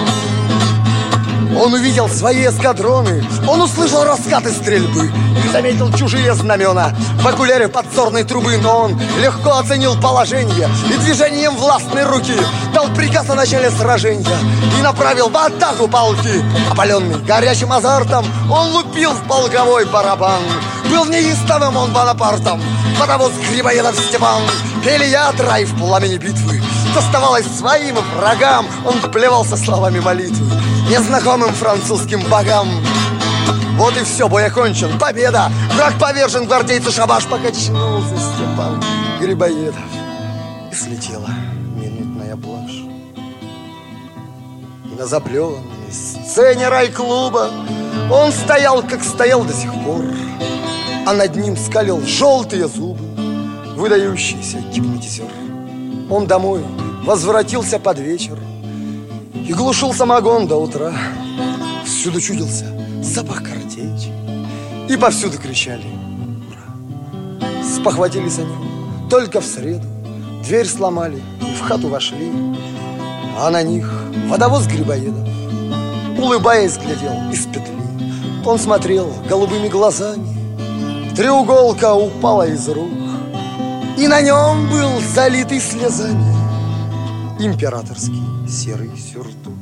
Он 1.56 1.72
увидел 1.72 2.08
свои 2.08 2.46
эскадроны, 2.46 3.24
он 3.48 3.60
услышал 3.60 4.04
раскаты 4.04 4.50
стрельбы. 4.50 5.10
И 5.44 5.48
заметил 5.52 5.92
чужие 5.92 6.34
знамена. 6.34 6.92
В 7.20 7.26
окуляре 7.26 7.68
подзорной 7.68 8.24
трубы, 8.24 8.56
но 8.58 8.84
он 8.84 9.00
легко 9.20 9.58
оценил 9.58 10.00
положение 10.00 10.68
и 10.92 10.96
движением 10.98 11.56
властной 11.56 12.04
руки 12.04 12.34
дал 12.72 12.88
приказ 12.88 13.30
о 13.30 13.34
начале 13.34 13.70
сражения 13.70 14.36
и 14.78 14.82
направил 14.82 15.28
в 15.28 15.36
атаку 15.36 15.86
полки. 15.86 16.42
Опаленный 16.70 17.20
горячим 17.20 17.72
азартом, 17.72 18.26
он 18.50 18.72
лупил 18.72 19.12
в 19.12 19.26
полковой 19.28 19.84
барабан. 19.86 20.42
Был 20.90 21.04
неистовым 21.06 21.76
он 21.76 21.92
Бонапартом, 21.92 22.60
потому 22.98 23.28
с 23.28 23.50
Грибоедов 23.50 23.96
Степан 23.96 24.42
пели 24.84 25.06
ядра 25.06 25.58
и 25.58 25.64
в 25.64 25.76
пламени 25.78 26.16
битвы. 26.16 26.60
Доставалось 26.94 27.46
своим 27.46 27.96
врагам, 28.16 28.66
он 28.84 29.00
плевался 29.10 29.56
словами 29.56 30.00
молитвы 30.00 30.73
незнакомым 30.88 31.52
французским 31.52 32.20
богам. 32.28 32.68
Вот 33.76 33.96
и 33.96 34.04
все, 34.04 34.28
бой 34.28 34.46
окончен, 34.46 34.98
победа! 34.98 35.50
Враг 35.74 35.98
повержен, 35.98 36.46
гвардейцы 36.46 36.90
шабаш 36.90 37.26
покачнулся 37.26 38.16
Степан 38.16 38.82
Грибоедов. 39.20 39.82
И 40.70 40.74
слетела 40.74 41.28
минутная 41.74 42.36
блажь. 42.36 42.84
И 44.84 44.94
на 44.96 45.06
заплеванной 45.06 45.90
сцене 45.90 46.68
рай-клуба 46.68 47.50
Он 48.12 48.30
стоял, 48.32 48.82
как 48.82 49.02
стоял 49.02 49.44
до 49.44 49.52
сих 49.52 49.72
пор, 49.84 50.04
А 51.06 51.14
над 51.14 51.34
ним 51.34 51.56
скалил 51.56 52.00
желтые 52.06 52.68
зубы 52.68 53.04
Выдающийся 53.76 54.58
гипнотизер. 54.58 55.30
Он 56.08 56.26
домой 56.26 56.64
возвратился 57.04 57.80
под 57.80 57.98
вечер 57.98 58.38
и 59.46 59.52
глушил 59.52 59.92
самогон 59.92 60.46
до 60.46 60.56
утра. 60.56 60.92
Всюду 61.84 62.20
чудился 62.20 62.66
запах 63.02 63.42
картечи. 63.42 64.12
И 64.88 64.96
повсюду 64.96 65.38
кричали 65.38 65.86
«Ура!» 66.48 67.62
Спохватились 67.62 68.38
они. 68.38 69.08
Только 69.08 69.40
в 69.40 69.44
среду 69.44 69.86
Дверь 70.42 70.66
сломали 70.66 71.22
и 71.40 71.54
в 71.54 71.60
хату 71.60 71.88
вошли. 71.88 72.30
А 73.38 73.50
на 73.50 73.62
них 73.62 73.90
водовоз 74.28 74.66
Грибоедов 74.66 75.26
Улыбаясь, 76.18 76.76
глядел 76.76 77.30
из 77.32 77.46
петли. 77.46 77.74
Он 78.44 78.58
смотрел 78.58 79.10
голубыми 79.28 79.68
глазами. 79.68 80.28
Треуголка 81.16 81.94
упала 81.94 82.46
из 82.46 82.68
рук. 82.68 82.90
И 83.96 84.06
на 84.06 84.20
нем 84.20 84.68
был 84.70 85.00
залитый 85.14 85.60
слезами 85.60 86.43
Императорский 87.40 88.22
серый 88.48 88.90
сюртук. 88.96 89.54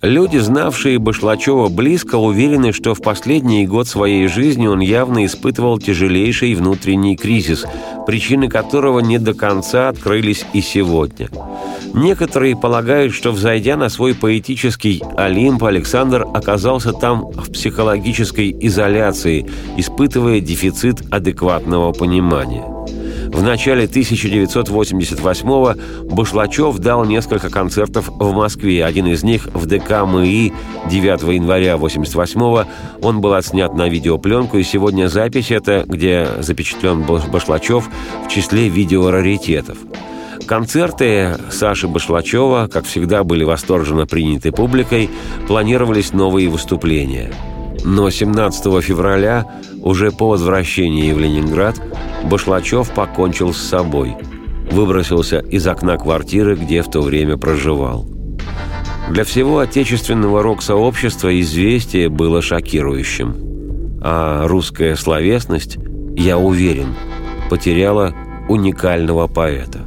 Люди, 0.00 0.38
знавшие 0.38 0.98
Башлачева 0.98 1.68
близко, 1.68 2.16
уверены, 2.16 2.72
что 2.72 2.94
в 2.94 3.02
последний 3.02 3.66
год 3.66 3.88
своей 3.88 4.28
жизни 4.28 4.66
он 4.68 4.80
явно 4.80 5.24
испытывал 5.24 5.78
тяжелейший 5.78 6.54
внутренний 6.54 7.16
кризис, 7.16 7.64
причины 8.06 8.48
которого 8.48 9.00
не 9.00 9.18
до 9.18 9.34
конца 9.34 9.88
открылись 9.88 10.44
и 10.52 10.60
сегодня. 10.60 11.28
Некоторые 11.92 12.56
полагают, 12.56 13.12
что, 13.14 13.32
взойдя 13.32 13.76
на 13.76 13.88
свой 13.88 14.14
поэтический 14.14 15.02
Олимп, 15.16 15.64
Александр 15.64 16.22
оказался 16.32 16.92
там 16.92 17.26
в 17.30 17.52
психологической 17.52 18.56
изоляции, 18.60 19.50
испытывая 19.76 20.40
дефицит 20.40 21.02
адекватного 21.12 21.92
понимания. 21.92 22.71
В 23.32 23.42
начале 23.42 23.86
1988-го 23.86 26.14
Башлачев 26.14 26.78
дал 26.78 27.06
несколько 27.06 27.48
концертов 27.48 28.08
в 28.08 28.32
Москве. 28.32 28.84
Один 28.84 29.06
из 29.06 29.24
них 29.24 29.48
в 29.54 29.64
ДК 29.66 30.02
МИИ 30.02 30.52
9 30.90 31.22
января 31.34 31.76
88-го. 31.76 32.66
Он 33.00 33.22
был 33.22 33.32
отснят 33.32 33.74
на 33.74 33.88
видеопленку, 33.88 34.58
и 34.58 34.62
сегодня 34.62 35.08
запись 35.08 35.50
эта, 35.50 35.84
где 35.88 36.28
запечатлен 36.40 37.02
Башлачев 37.02 37.88
в 38.24 38.28
числе 38.28 38.68
видеораритетов. 38.68 39.78
Концерты 40.46 41.38
Саши 41.50 41.88
Башлачева, 41.88 42.68
как 42.70 42.84
всегда, 42.84 43.24
были 43.24 43.44
восторженно 43.44 44.06
приняты 44.06 44.52
публикой, 44.52 45.08
планировались 45.48 46.12
новые 46.12 46.48
выступления. 46.48 47.32
Но 47.84 48.10
17 48.10 48.82
февраля, 48.82 49.46
уже 49.82 50.12
по 50.12 50.28
возвращении 50.28 51.12
в 51.12 51.18
Ленинград, 51.18 51.80
Башлачев 52.24 52.90
покончил 52.90 53.52
с 53.52 53.58
собой. 53.58 54.14
Выбросился 54.70 55.40
из 55.40 55.66
окна 55.66 55.96
квартиры, 55.98 56.54
где 56.56 56.82
в 56.82 56.90
то 56.90 57.02
время 57.02 57.36
проживал. 57.36 58.06
Для 59.10 59.24
всего 59.24 59.58
отечественного 59.58 60.42
рок-сообщества 60.42 61.38
известие 61.40 62.08
было 62.08 62.40
шокирующим. 62.40 64.00
А 64.00 64.46
русская 64.46 64.96
словесность, 64.96 65.78
я 66.16 66.38
уверен, 66.38 66.94
потеряла 67.50 68.14
уникального 68.48 69.26
поэта. 69.26 69.80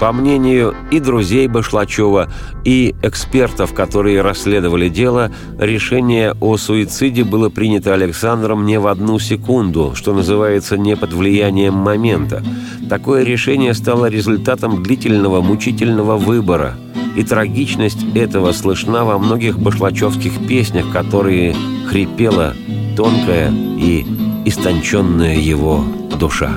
По 0.00 0.12
мнению 0.12 0.74
и 0.90 1.00
друзей 1.00 1.46
Башлачева, 1.46 2.28
и 2.64 2.94
экспертов, 3.02 3.72
которые 3.72 4.22
расследовали 4.22 4.88
дело, 4.88 5.30
решение 5.58 6.34
о 6.40 6.56
суициде 6.56 7.24
было 7.24 7.48
принято 7.48 7.94
Александром 7.94 8.66
не 8.66 8.78
в 8.78 8.86
одну 8.86 9.18
секунду, 9.18 9.92
что 9.94 10.12
называется, 10.12 10.76
не 10.76 10.96
под 10.96 11.12
влиянием 11.12 11.74
момента. 11.74 12.42
Такое 12.88 13.24
решение 13.24 13.72
стало 13.72 14.06
результатом 14.06 14.82
длительного 14.82 15.40
мучительного 15.40 16.16
выбора, 16.16 16.74
и 17.16 17.22
трагичность 17.22 18.04
этого 18.14 18.52
слышна 18.52 19.04
во 19.04 19.18
многих 19.18 19.58
башлачевских 19.58 20.46
песнях, 20.46 20.90
которые 20.92 21.54
хрипела 21.88 22.54
тонкая 22.96 23.52
и 23.52 24.04
истонченная 24.44 25.36
его 25.36 25.84
душа. 26.18 26.52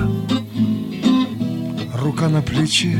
Рука 2.02 2.28
на 2.28 2.42
плече, 2.42 2.98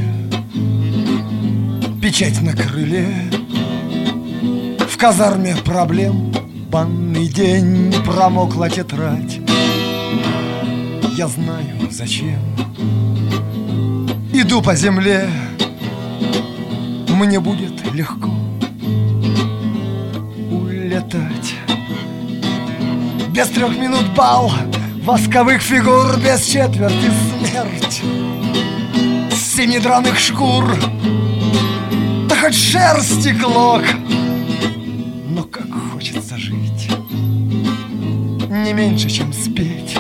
печать 2.09 2.41
на 2.41 2.55
крыле. 2.55 3.07
В 4.89 4.97
казарме 4.97 5.55
проблем 5.57 6.33
банный 6.71 7.29
день 7.29 7.95
Промокла 8.03 8.71
тетрадь. 8.71 9.41
Я 11.19 11.29
знаю 11.29 11.91
зачем. 11.91 12.41
Иду 14.33 14.63
по 14.63 14.75
земле. 14.75 15.29
Мне 17.11 17.41
будет 17.41 17.93
легко 17.93 18.31
Улетать. 20.51 21.57
Без 23.35 23.49
трех 23.49 23.77
минут 23.77 24.15
бал 24.17 24.51
Восковых 25.05 25.61
фигур 25.61 26.17
без 26.17 26.43
четверти 26.47 27.11
смерть. 27.51 28.03
Семи 29.37 29.79
драных 29.79 30.19
шкур 30.19 30.75
хоть 32.49 32.57
шерсти 32.57 33.35
клок. 33.35 33.83
Но 35.29 35.43
как 35.45 35.67
хочется 35.93 36.39
жить 36.39 36.89
Не 38.49 38.73
меньше, 38.73 39.11
чем 39.11 39.35
спеть. 39.35 39.99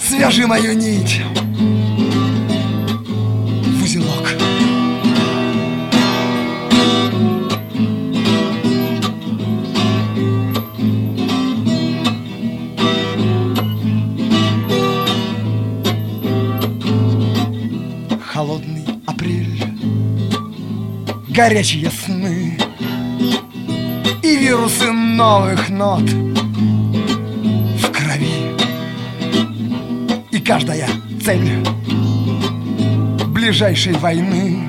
Свяжи 0.00 0.48
мою 0.48 0.72
нить 0.72 1.20
горячие 21.40 21.90
сны 21.90 22.58
И 24.22 24.36
вирусы 24.36 24.92
новых 24.92 25.70
нот 25.70 26.02
в 26.02 27.90
крови. 27.90 28.52
И 30.32 30.38
каждая 30.38 30.86
цель 31.24 31.64
ближайшей 33.28 33.94
войны 33.94 34.68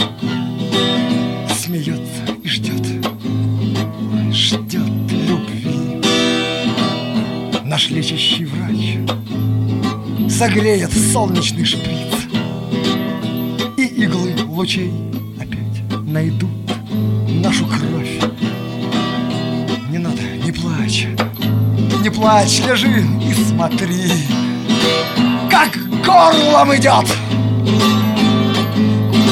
Смеется 1.53 2.23
и 2.41 2.47
ждет, 2.47 2.87
ждет 4.31 5.11
любви. 5.11 6.01
Наш 7.65 7.89
лечащий 7.89 8.45
врач 8.45 8.95
согреет 10.31 10.93
солнечный 10.93 11.65
шприц 11.65 12.13
И 13.75 13.83
иглы 14.03 14.35
лучей 14.47 14.93
найдут 16.11 16.60
плачь, 22.21 22.59
лежи 22.59 23.03
и 23.19 23.33
смотри, 23.33 24.11
как 25.49 25.75
горлом 26.05 26.75
идет 26.75 27.07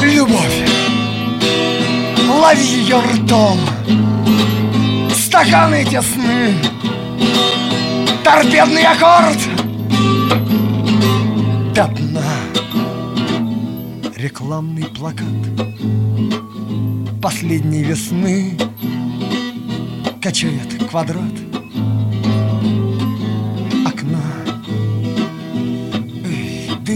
любовь. 0.01 0.65
Лови 2.27 2.63
ее 2.63 2.99
ртом, 2.99 3.59
стаканы 5.13 5.85
тесны, 5.85 6.55
торпедный 8.23 8.85
аккорд 8.85 9.37
до 11.75 11.85
дна. 11.87 12.33
Рекламный 14.15 14.85
плакат 14.85 15.25
последней 17.21 17.83
весны 17.83 18.57
Качает 20.21 20.89
квадрат 20.89 21.48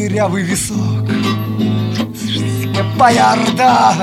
Дырявый 0.03 0.43
висок 0.43 1.07
Боярда 2.97 3.95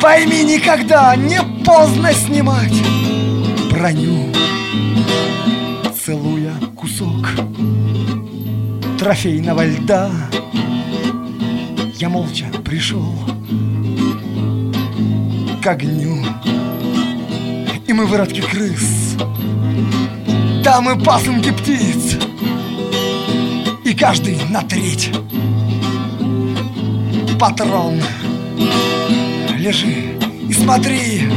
Пойми 0.00 0.44
никогда, 0.44 1.16
не 1.16 1.40
поздно 1.64 2.12
снимать 2.12 2.72
Броню 3.68 4.32
Целуя 5.92 6.54
кусок 6.76 7.30
Трофейного 9.00 9.66
льда. 9.66 10.08
Я 11.98 12.08
молча 12.08 12.46
пришел 12.64 13.12
к 15.60 15.66
огню 15.66 16.24
И 17.88 17.92
мы 17.92 18.06
выродки 18.06 18.40
крыс. 18.40 19.16
Там 20.62 20.96
и 20.96 21.04
пасынки 21.04 21.50
птиц 21.50 22.18
каждый 24.02 24.36
на 24.50 24.62
треть. 24.62 25.12
Патрон 27.38 28.02
Лежи 29.56 30.18
и 30.48 30.52
смотри 30.52 31.30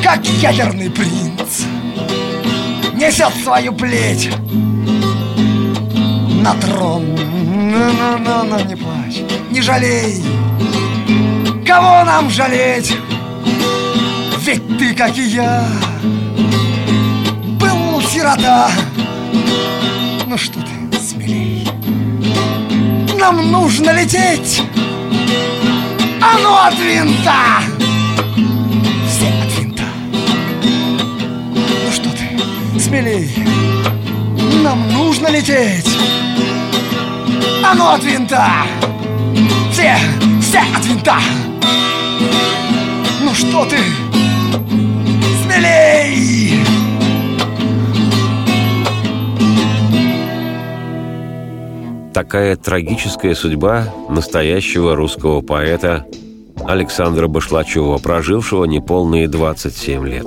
Как 0.00 0.24
ядерный 0.24 0.88
принц 0.90 1.64
Несет 2.94 3.32
свою 3.42 3.72
плеть 3.72 4.30
На 6.40 6.54
трон. 6.54 7.16
Ну-ну-ну, 7.16 8.64
не 8.66 8.76
плачь, 8.76 9.22
не 9.50 9.60
жалей. 9.60 10.22
Кого 11.66 12.04
нам 12.04 12.30
жалеть? 12.30 12.96
Ведь 14.44 14.78
ты, 14.78 14.94
как 14.94 15.18
и 15.18 15.22
я, 15.22 15.66
был 17.58 18.00
сирота. 18.02 18.70
Ну 20.26 20.38
что 20.38 20.60
ты, 20.60 20.69
Нам 23.20 23.52
нужно 23.52 23.90
лететь. 23.90 24.62
А 26.22 26.38
ну 26.38 26.54
от 26.54 26.74
винта. 26.78 27.60
Все 29.06 29.28
от 29.28 29.58
винта. 29.58 29.84
Ну 31.84 31.92
что 31.92 32.08
ты, 32.10 32.80
смелей. 32.80 33.30
Нам 34.62 34.90
нужно 34.90 35.28
лететь. 35.28 35.98
А 37.62 37.74
ну 37.74 37.88
от 37.90 38.02
винта. 38.02 38.64
Все, 39.70 39.98
все 40.40 40.60
от 40.74 40.86
винта. 40.86 41.18
Ну 43.22 43.34
что 43.34 43.66
ты? 43.66 43.78
Смелей! 45.44 46.39
Такая 52.20 52.54
трагическая 52.54 53.34
судьба 53.34 53.86
настоящего 54.10 54.94
русского 54.94 55.40
поэта 55.40 56.04
Александра 56.66 57.28
Башлачева, 57.28 57.96
прожившего 57.96 58.66
неполные 58.66 59.26
27 59.26 60.06
лет. 60.06 60.26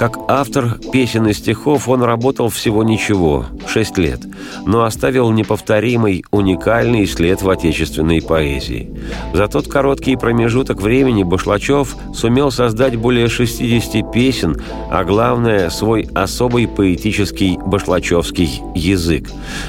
Как 0.00 0.16
автор 0.28 0.78
песен 0.94 1.26
и 1.26 1.34
стихов 1.34 1.86
он 1.86 2.02
работал 2.02 2.48
всего 2.48 2.82
ничего, 2.82 3.44
шесть 3.68 3.98
лет, 3.98 4.20
но 4.64 4.84
оставил 4.84 5.30
неповторимый, 5.30 6.24
уникальный 6.30 7.06
след 7.06 7.42
в 7.42 7.50
отечественной 7.50 8.22
поэзии. 8.22 8.98
За 9.34 9.46
тот 9.46 9.68
короткий 9.68 10.16
промежуток 10.16 10.80
времени 10.80 11.22
Башлачев 11.22 11.96
сумел 12.14 12.50
создать 12.50 12.96
более 12.96 13.28
60 13.28 14.10
песен, 14.10 14.56
а 14.90 15.04
главное– 15.04 15.68
свой 15.70 16.08
особый 16.14 16.66
поэтический 16.66 17.58
башлачевский 17.58 18.62
язык. 18.74 19.28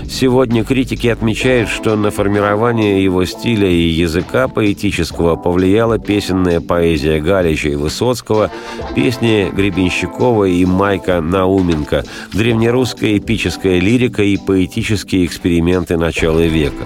Сегодня 0.09 0.63
критики 0.63 1.07
отмечают, 1.07 1.67
что 1.67 1.97
на 1.97 2.09
формирование 2.09 3.03
его 3.03 3.25
стиля 3.25 3.67
и 3.67 3.89
языка 3.89 4.47
поэтического 4.47 5.35
повлияла 5.35 5.99
песенная 5.99 6.61
поэзия 6.61 7.19
Галича 7.19 7.67
и 7.67 7.75
Высоцкого, 7.75 8.49
песни 8.95 9.51
Гребенщикова 9.53 10.20
Полякова 10.21 10.45
и 10.45 10.65
Майка 10.65 11.19
Науменко, 11.19 12.03
древнерусская 12.31 13.17
эпическая 13.17 13.79
лирика 13.79 14.21
и 14.21 14.37
поэтические 14.37 15.25
эксперименты 15.25 15.97
начала 15.97 16.41
века. 16.41 16.83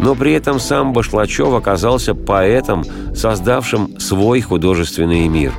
Но 0.00 0.14
при 0.14 0.34
этом 0.34 0.60
сам 0.60 0.92
Башлачев 0.92 1.52
оказался 1.52 2.14
поэтом, 2.14 2.84
создавшим 3.12 3.98
свой 3.98 4.40
художественный 4.40 5.26
мир. 5.26 5.52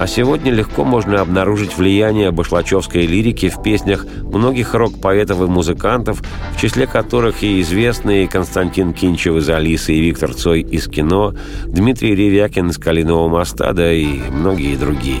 А 0.00 0.08
сегодня 0.08 0.50
легко 0.50 0.82
можно 0.84 1.20
обнаружить 1.20 1.78
влияние 1.78 2.32
башлачевской 2.32 3.06
лирики 3.06 3.48
в 3.48 3.62
песнях 3.62 4.04
многих 4.24 4.74
рок-поэтов 4.74 5.42
и 5.42 5.44
музыкантов, 5.44 6.22
в 6.56 6.60
числе 6.60 6.88
которых 6.88 7.44
и 7.44 7.60
известные 7.60 8.26
Константин 8.26 8.94
Кинчев 8.94 9.36
из 9.36 9.48
«Алисы» 9.48 9.94
и 9.94 10.00
Виктор 10.00 10.34
Цой 10.34 10.62
из 10.62 10.88
«Кино», 10.88 11.34
Дмитрий 11.66 12.16
Ревякин 12.16 12.70
из 12.70 12.78
«Калинового 12.78 13.28
моста», 13.28 13.72
да 13.72 13.92
и 13.92 14.18
многие 14.32 14.74
другие. 14.74 15.20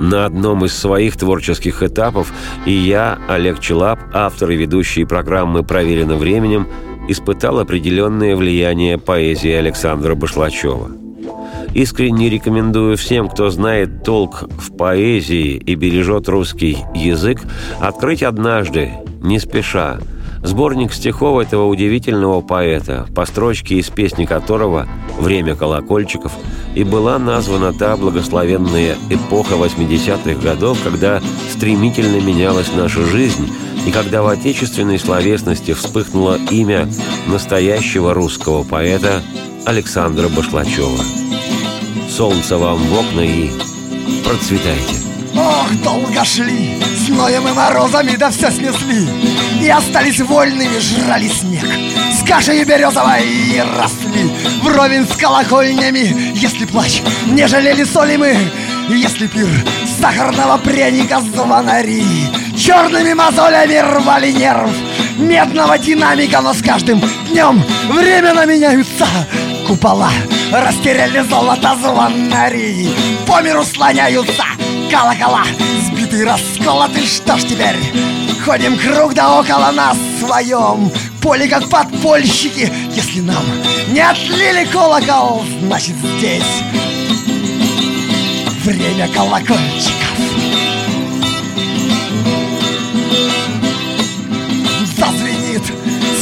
На 0.00 0.26
одном 0.26 0.64
из 0.64 0.74
своих 0.76 1.16
творческих 1.16 1.82
этапов 1.82 2.32
и 2.66 2.72
я, 2.72 3.18
Олег 3.28 3.58
Челап, 3.60 3.98
автор 4.12 4.50
и 4.50 4.56
ведущий 4.56 5.04
программы 5.04 5.64
«Проверено 5.64 6.16
временем», 6.16 6.68
испытал 7.08 7.58
определенное 7.58 8.36
влияние 8.36 8.98
поэзии 8.98 9.50
Александра 9.50 10.14
Башлачева. 10.14 10.90
Искренне 11.74 12.30
рекомендую 12.30 12.96
всем, 12.96 13.28
кто 13.28 13.50
знает 13.50 14.04
толк 14.04 14.44
в 14.58 14.76
поэзии 14.76 15.56
и 15.56 15.74
бережет 15.74 16.28
русский 16.28 16.78
язык, 16.94 17.40
открыть 17.80 18.22
однажды, 18.22 18.92
не 19.20 19.38
спеша, 19.38 19.98
Сборник 20.42 20.92
стихов 20.92 21.40
этого 21.40 21.66
удивительного 21.66 22.40
поэта, 22.40 23.06
по 23.14 23.26
строчке 23.26 23.76
из 23.76 23.90
песни 23.90 24.24
которого 24.24 24.86
«Время 25.18 25.56
колокольчиков» 25.56 26.32
и 26.74 26.84
была 26.84 27.18
названа 27.18 27.72
та 27.72 27.96
благословенная 27.96 28.96
эпоха 29.10 29.54
80-х 29.54 30.40
годов, 30.40 30.78
когда 30.84 31.20
стремительно 31.50 32.20
менялась 32.20 32.72
наша 32.76 33.04
жизнь 33.04 33.50
и 33.86 33.90
когда 33.90 34.22
в 34.22 34.28
отечественной 34.28 34.98
словесности 34.98 35.72
вспыхнуло 35.72 36.38
имя 36.50 36.88
настоящего 37.26 38.14
русского 38.14 38.62
поэта 38.62 39.22
Александра 39.64 40.28
Башлачева. 40.28 40.98
Солнце 42.08 42.58
вам 42.58 42.78
в 42.78 42.98
окна 42.98 43.20
и 43.20 43.50
процветайте! 44.24 45.07
Ох, 45.34 45.72
долго 45.82 46.24
шли, 46.24 46.78
зноем 47.06 47.48
и 47.48 47.52
морозами, 47.52 48.16
да 48.16 48.30
все 48.30 48.50
снесли. 48.50 49.08
И 49.60 49.68
остались 49.68 50.20
вольными, 50.20 50.78
жрали 50.78 51.28
снег. 51.28 51.64
С 52.12 52.26
кашей 52.26 52.64
березовой 52.64 53.24
и 53.24 53.62
росли. 53.78 54.30
Вровень 54.62 55.06
с 55.06 55.16
колокольнями, 55.16 56.32
если 56.34 56.64
плач 56.64 57.02
Не 57.26 57.46
жалели 57.46 57.84
соли 57.84 58.16
мы, 58.16 58.36
если 58.88 59.26
пир 59.26 59.48
Сахарного 60.00 60.58
пряника 60.58 61.20
звонари. 61.20 62.04
Черными 62.56 63.12
мозолями 63.14 63.76
рвали 63.76 64.32
нерв. 64.32 64.70
Медного 65.18 65.78
динамика, 65.78 66.40
но 66.40 66.54
с 66.54 66.62
каждым 66.62 67.02
днем 67.28 67.62
Временно 67.88 68.46
меняются. 68.46 69.06
Купола 69.66 70.10
Растеряли 70.52 71.20
золото 71.28 71.76
звонари 71.82 72.88
По 73.26 73.42
миру 73.42 73.64
слоняются 73.64 74.44
колокола 74.90 75.44
Сбиты, 75.86 76.24
расколоты, 76.24 77.04
что 77.06 77.36
ж 77.36 77.42
теперь? 77.42 77.76
Ходим 78.44 78.78
круг 78.78 79.14
да 79.14 79.40
около 79.40 79.70
нас 79.72 79.96
своем. 80.20 80.90
Поле 81.20 81.48
как 81.48 81.68
подпольщики. 81.68 82.72
Если 82.94 83.20
нам 83.20 83.44
не 83.88 84.00
отлили 84.00 84.64
колокол 84.72 85.44
Значит 85.62 85.94
здесь 86.16 86.42
Время 88.64 89.08
колокольчиков. 89.08 90.08
Зазвенит 94.96 95.62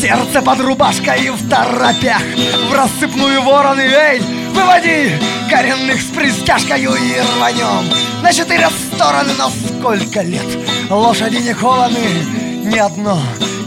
сердце 0.00 0.42
под 0.42 0.60
рубашкой 0.60 1.30
в 1.30 1.48
торопях. 1.48 2.22
В 2.70 2.74
рассыпную 2.74 3.42
вороны, 3.42 3.80
эй, 3.80 4.20
выводи 4.52 5.12
Коренных 5.50 6.00
с 6.00 6.06
пристяжкою 6.06 6.94
и 6.94 7.20
рванем 7.36 8.05
На 8.26 8.32
четыре 8.32 8.68
стороны, 8.70 9.34
но 9.38 9.48
сколько 9.50 10.20
лет? 10.20 10.42
Лошади 10.90 11.36
не 11.36 11.52
холоны, 11.52 12.24
ни 12.64 12.76
одно. 12.76 13.22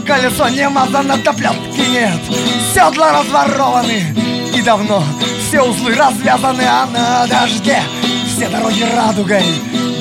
Колесо 0.06 0.50
не 0.50 0.68
мазано, 0.68 1.16
до 1.16 1.32
плетки 1.32 1.80
нет. 1.88 2.20
Седла 2.74 3.18
разворованы 3.18 4.14
и 4.54 4.60
давно. 4.60 5.02
Все 5.48 5.62
узлы 5.62 5.94
развязаны, 5.94 6.60
а 6.60 6.84
на 6.84 7.26
дожде 7.26 7.80
Все 8.26 8.50
дороги 8.50 8.82
радугой. 8.82 9.44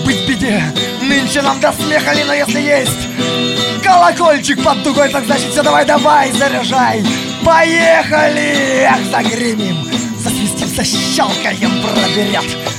Быть 0.03 0.27
беде, 0.27 0.61
нынче 1.03 1.41
нам 1.41 1.57
до 1.61 1.71
смеха 1.71 2.11
ли, 2.11 2.25
но 2.25 2.33
если 2.33 2.59
есть 2.59 3.81
Колокольчик 3.81 4.61
под 4.61 4.83
дугой, 4.83 5.07
так 5.07 5.23
значит 5.23 5.51
все 5.51 5.63
давай, 5.63 5.85
давай, 5.85 6.33
заряжай. 6.33 7.01
Поехали! 7.45 8.89
Эх, 8.91 9.05
загремим 9.09 9.89
защелкаем 10.83 11.81
проберет 11.81 12.78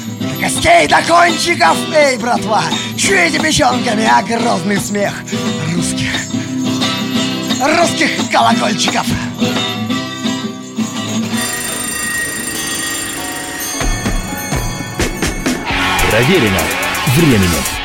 костей, 0.50 0.88
до 0.88 0.96
кончиков, 1.02 1.76
эй, 1.94 2.16
братва 2.18 2.62
Чуете 2.96 3.38
печенками, 3.38 4.04
а 4.04 4.22
грозный 4.22 4.78
смех 4.78 5.14
Русских, 5.74 6.12
русских 7.60 8.30
колокольчиков 8.30 9.06
Проверено 16.10 16.58
временем. 17.16 17.79